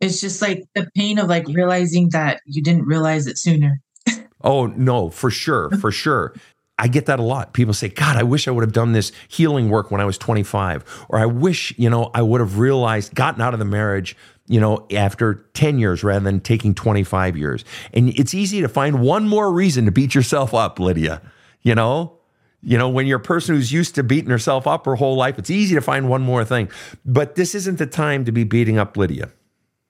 [0.01, 3.79] It's just like the pain of like realizing that you didn't realize it sooner.
[4.43, 6.33] oh, no, for sure, for sure.
[6.79, 7.53] I get that a lot.
[7.53, 10.17] People say, God, I wish I would have done this healing work when I was
[10.17, 11.05] 25.
[11.09, 14.15] Or I wish, you know, I would have realized, gotten out of the marriage
[14.49, 17.65] you know, after 10 years rather than taking 25 years.
[17.93, 21.21] And it's easy to find one more reason to beat yourself up, Lydia.
[21.63, 22.17] You know,
[22.61, 25.37] You know, when you're a person who's used to beating herself up her whole life,
[25.37, 26.69] it's easy to find one more thing.
[27.05, 29.31] But this isn't the time to be beating up Lydia.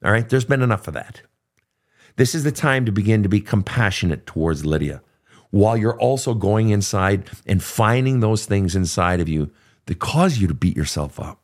[0.03, 0.27] All right.
[0.27, 1.21] There's been enough of that.
[2.17, 5.01] This is the time to begin to be compassionate towards Lydia
[5.51, 9.51] while you're also going inside and finding those things inside of you
[9.85, 11.39] that cause you to beat yourself up.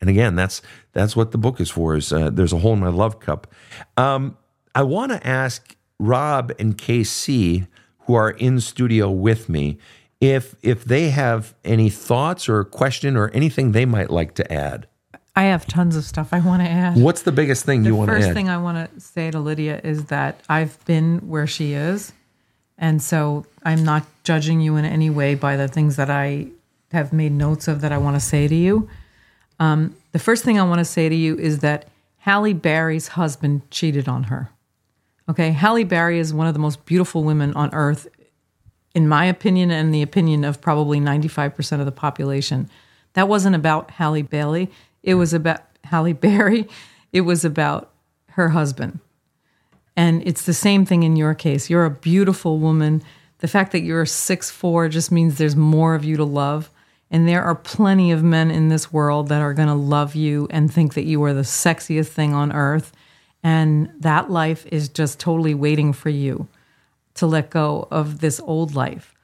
[0.00, 0.62] And again, that's
[0.92, 1.96] that's what the book is for.
[1.96, 3.46] Is uh, there's a hole in my love cup.
[3.96, 4.36] Um,
[4.74, 7.66] I want to ask Rob and Casey,
[8.00, 9.78] who are in studio with me,
[10.20, 14.86] if if they have any thoughts or question or anything they might like to add.
[15.34, 16.96] I have tons of stuff I want to add.
[16.96, 18.22] What's the biggest thing the you want to add?
[18.22, 21.74] The first thing I want to say to Lydia is that I've been where she
[21.74, 22.12] is.
[22.78, 26.48] And so I'm not judging you in any way by the things that I
[26.92, 28.88] have made notes of that I want to say to you.
[29.58, 33.70] Um, the first thing I want to say to you is that Halle Berry's husband
[33.70, 34.50] cheated on her.
[35.28, 38.06] Okay, Halle Berry is one of the most beautiful women on earth,
[38.94, 42.68] in my opinion, and the opinion of probably 95% of the population.
[43.14, 44.70] That wasn't about Halle Bailey.
[45.02, 46.68] It was about Halle Berry.
[47.12, 47.90] It was about
[48.30, 49.00] her husband.
[49.96, 51.70] And it's the same thing in your case.
[51.70, 53.02] You're a beautiful woman.
[53.38, 56.70] The fact that you're six four just means there's more of you to love.
[57.10, 60.48] And there are plenty of men in this world that are going to love you
[60.50, 62.92] and think that you are the sexiest thing on earth.
[63.42, 66.48] And that life is just totally waiting for you
[67.14, 69.14] to let go of this old life.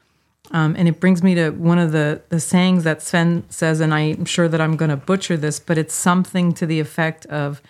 [0.53, 3.93] Um, and it brings me to one of the, the sayings that Sven says, and
[3.93, 7.61] I'm sure that I'm going to butcher this, but it's something to the effect of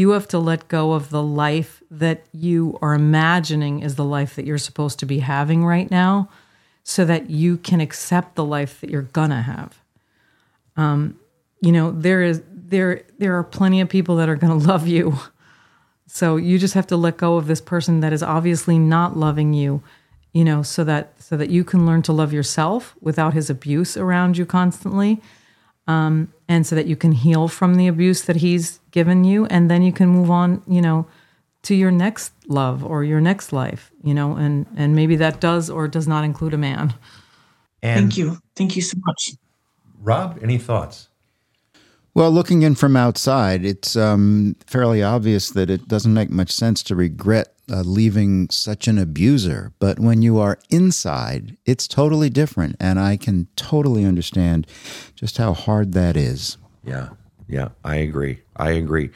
[0.00, 4.34] you have to let go of the life that you are imagining is the life
[4.34, 6.28] that you're supposed to be having right now
[6.82, 9.78] so that you can accept the life that you're gonna have.
[10.74, 11.20] Um,
[11.60, 15.18] you know, there is there there are plenty of people that are gonna love you.
[16.06, 19.52] So you just have to let go of this person that is obviously not loving
[19.52, 19.82] you,
[20.32, 23.98] you know, so that so that you can learn to love yourself without his abuse
[23.98, 25.20] around you constantly.
[25.86, 29.70] Um, and so that you can heal from the abuse that he's given you and
[29.70, 31.06] then you can move on, you know,
[31.62, 35.70] to your next love or your next life, you know, and and maybe that does
[35.70, 36.92] or does not include a man.
[37.82, 38.38] And Thank you.
[38.56, 39.30] Thank you so much.
[40.02, 41.08] Rob, any thoughts?
[42.14, 46.82] Well, looking in from outside, it's um, fairly obvious that it doesn't make much sense
[46.84, 49.72] to regret uh, leaving such an abuser.
[49.78, 52.76] But when you are inside, it's totally different.
[52.80, 54.66] And I can totally understand
[55.14, 56.56] just how hard that is.
[56.84, 57.10] Yeah,
[57.48, 58.40] yeah, I agree.
[58.56, 59.10] I agree.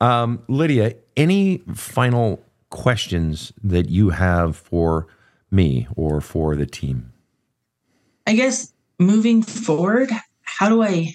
[0.00, 5.06] Um, Lydia, any final questions that you have for
[5.50, 7.12] me or for the team?
[8.26, 10.10] I guess moving forward,
[10.42, 11.14] how do I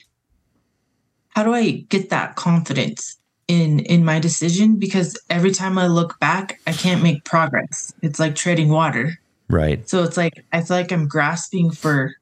[1.29, 3.17] how do I get that confidence
[3.47, 7.93] in in my decision because every time I look back, I can't make progress.
[8.01, 9.17] It's like treading water.
[9.49, 9.87] Right.
[9.87, 12.13] So it's like I feel like I'm grasping for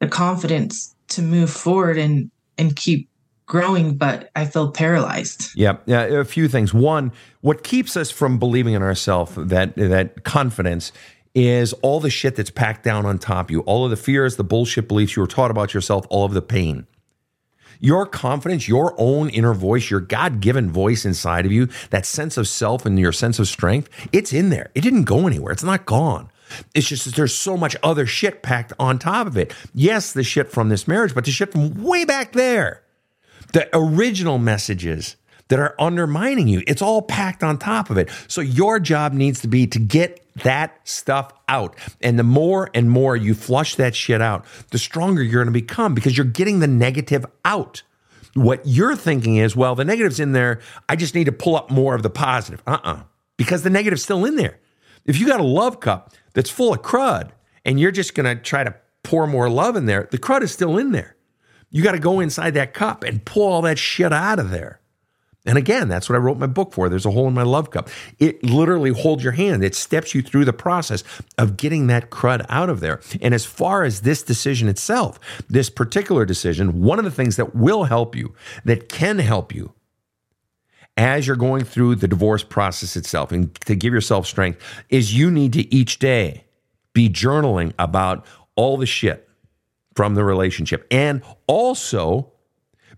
[0.00, 3.08] the confidence to move forward and and keep
[3.46, 5.50] growing, but I feel paralyzed.
[5.54, 6.02] Yeah, yeah.
[6.02, 6.74] A few things.
[6.74, 10.90] One, what keeps us from believing in ourselves, that that confidence,
[11.34, 14.36] is all the shit that's packed down on top of you, all of the fears,
[14.36, 16.86] the bullshit beliefs you were taught about yourself, all of the pain.
[17.80, 22.36] Your confidence, your own inner voice, your God given voice inside of you, that sense
[22.36, 24.70] of self and your sense of strength, it's in there.
[24.74, 25.52] It didn't go anywhere.
[25.52, 26.30] It's not gone.
[26.74, 29.52] It's just that there's so much other shit packed on top of it.
[29.74, 32.82] Yes, the shit from this marriage, but the shit from way back there.
[33.52, 35.16] The original messages
[35.48, 38.10] that are undermining you, it's all packed on top of it.
[38.28, 41.76] So your job needs to be to get that stuff out.
[42.00, 45.60] And the more and more you flush that shit out, the stronger you're going to
[45.60, 47.82] become because you're getting the negative out.
[48.34, 50.60] What you're thinking is, well, the negative's in there.
[50.88, 52.62] I just need to pull up more of the positive.
[52.66, 53.02] Uh uh
[53.38, 54.58] Because the negative's still in there.
[55.06, 57.30] If you got a love cup that's full of crud
[57.64, 58.74] and you're just going to try to
[59.04, 61.16] pour more love in there, the crud is still in there.
[61.70, 64.80] You got to go inside that cup and pull all that shit out of there.
[65.46, 66.88] And again, that's what I wrote my book for.
[66.88, 67.88] There's a hole in my love cup.
[68.18, 69.64] It literally holds your hand.
[69.64, 71.04] It steps you through the process
[71.38, 73.00] of getting that crud out of there.
[73.20, 77.54] And as far as this decision itself, this particular decision, one of the things that
[77.54, 78.34] will help you,
[78.64, 79.72] that can help you
[80.96, 85.30] as you're going through the divorce process itself and to give yourself strength is you
[85.30, 86.44] need to each day
[86.92, 88.24] be journaling about
[88.54, 89.28] all the shit
[89.94, 92.32] from the relationship and also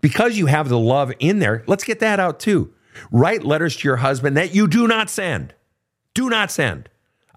[0.01, 2.73] because you have the love in there, let's get that out too.
[3.11, 5.55] Write letters to your husband that you do not send.
[6.15, 6.89] Do not send.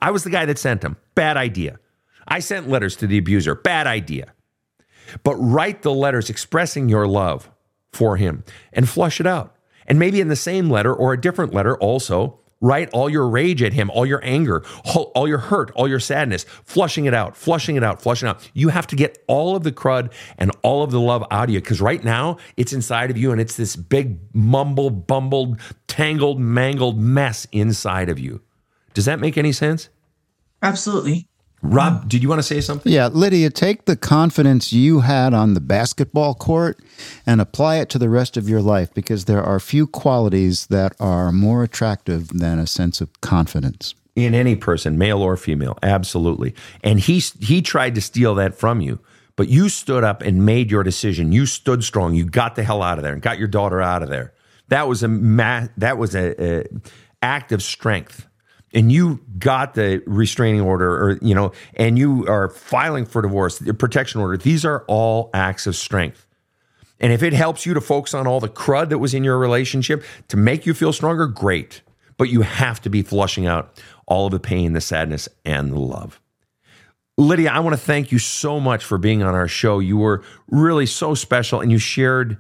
[0.01, 0.97] I was the guy that sent them.
[1.13, 1.79] Bad idea.
[2.27, 3.55] I sent letters to the abuser.
[3.55, 4.33] Bad idea.
[5.23, 7.49] But write the letters expressing your love
[7.91, 8.43] for him
[8.73, 9.55] and flush it out.
[9.85, 12.89] And maybe in the same letter or a different letter, also right?
[12.93, 17.05] All your rage at him, all your anger, all, your hurt, all your sadness, flushing
[17.05, 18.49] it out, flushing it out, flushing it out.
[18.53, 21.49] You have to get all of the crud and all of the love out of
[21.49, 26.39] you because right now it's inside of you and it's this big mumbled, bumbled, tangled,
[26.39, 28.41] mangled mess inside of you.
[28.93, 29.89] Does that make any sense?
[30.61, 31.27] Absolutely.
[31.63, 32.91] Rob, did you want to say something?
[32.91, 36.79] Yeah, Lydia, take the confidence you had on the basketball court
[37.25, 40.93] and apply it to the rest of your life because there are few qualities that
[40.99, 43.93] are more attractive than a sense of confidence.
[44.15, 46.53] In any person, male or female, absolutely.
[46.83, 48.99] And he he tried to steal that from you,
[49.35, 51.31] but you stood up and made your decision.
[51.31, 52.15] You stood strong.
[52.15, 54.33] You got the hell out of there and got your daughter out of there.
[54.67, 56.63] That was a ma- that was a, a
[57.21, 58.27] act of strength
[58.73, 63.59] and you got the restraining order or you know and you are filing for divorce
[63.59, 66.27] the protection order these are all acts of strength.
[66.99, 69.39] And if it helps you to focus on all the crud that was in your
[69.39, 71.81] relationship to make you feel stronger great.
[72.17, 75.79] But you have to be flushing out all of the pain the sadness and the
[75.79, 76.21] love.
[77.17, 79.79] Lydia i want to thank you so much for being on our show.
[79.79, 82.37] You were really so special and you shared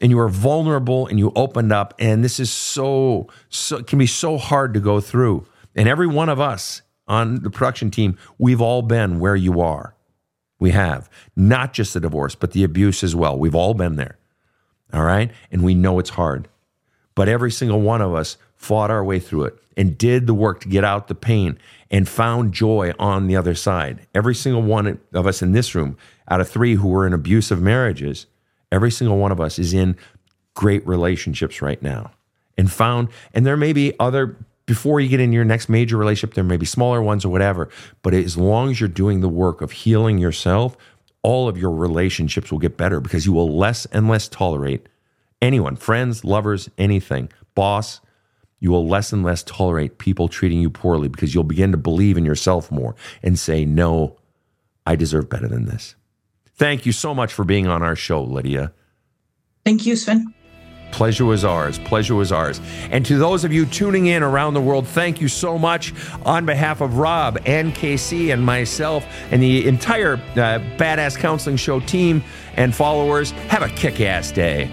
[0.00, 4.06] and you were vulnerable and you opened up and this is so so can be
[4.06, 8.60] so hard to go through and every one of us on the production team, we've
[8.60, 9.94] all been where you are.
[10.58, 13.38] We have not just the divorce, but the abuse as well.
[13.38, 14.18] We've all been there.
[14.92, 15.30] All right.
[15.50, 16.48] And we know it's hard.
[17.14, 20.60] But every single one of us fought our way through it and did the work
[20.60, 21.58] to get out the pain
[21.90, 24.06] and found joy on the other side.
[24.14, 25.96] Every single one of us in this room,
[26.28, 28.26] out of three who were in abusive marriages,
[28.72, 29.96] every single one of us is in
[30.54, 32.12] great relationships right now
[32.56, 36.34] and found, and there may be other before you get in your next major relationship,
[36.34, 37.68] there may be smaller ones or whatever.
[38.02, 40.76] But as long as you're doing the work of healing yourself,
[41.22, 44.88] all of your relationships will get better because you will less and less tolerate
[45.42, 48.00] anyone, friends, lovers, anything, boss.
[48.60, 52.16] You will less and less tolerate people treating you poorly because you'll begin to believe
[52.16, 54.18] in yourself more and say, no,
[54.86, 55.96] I deserve better than this.
[56.56, 58.72] Thank you so much for being on our show, Lydia.
[59.64, 60.32] Thank you, Sven.
[60.94, 61.80] Pleasure was ours.
[61.80, 62.60] Pleasure was ours.
[62.92, 65.92] And to those of you tuning in around the world, thank you so much
[66.24, 71.80] on behalf of Rob and Casey and myself and the entire uh, Badass Counseling Show
[71.80, 72.22] team
[72.56, 73.32] and followers.
[73.48, 74.66] Have a kick ass day.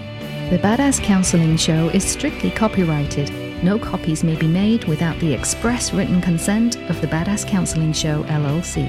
[0.50, 3.28] The Badass Counseling Show is strictly copyrighted.
[3.64, 8.22] No copies may be made without the express written consent of the Badass Counseling Show,
[8.28, 8.86] LLC.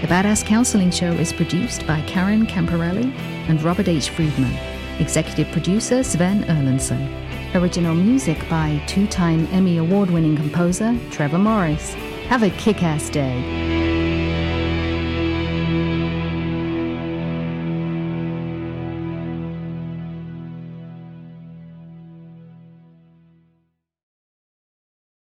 [0.00, 3.12] The Badass Counseling Show is produced by Karen Camparelli
[3.48, 4.10] and Robert H.
[4.10, 4.77] Friedman.
[5.00, 7.08] Executive producer Sven Erlandson.
[7.54, 11.94] Original music by two time Emmy Award winning composer Trevor Morris.
[12.28, 13.87] Have a kick ass day.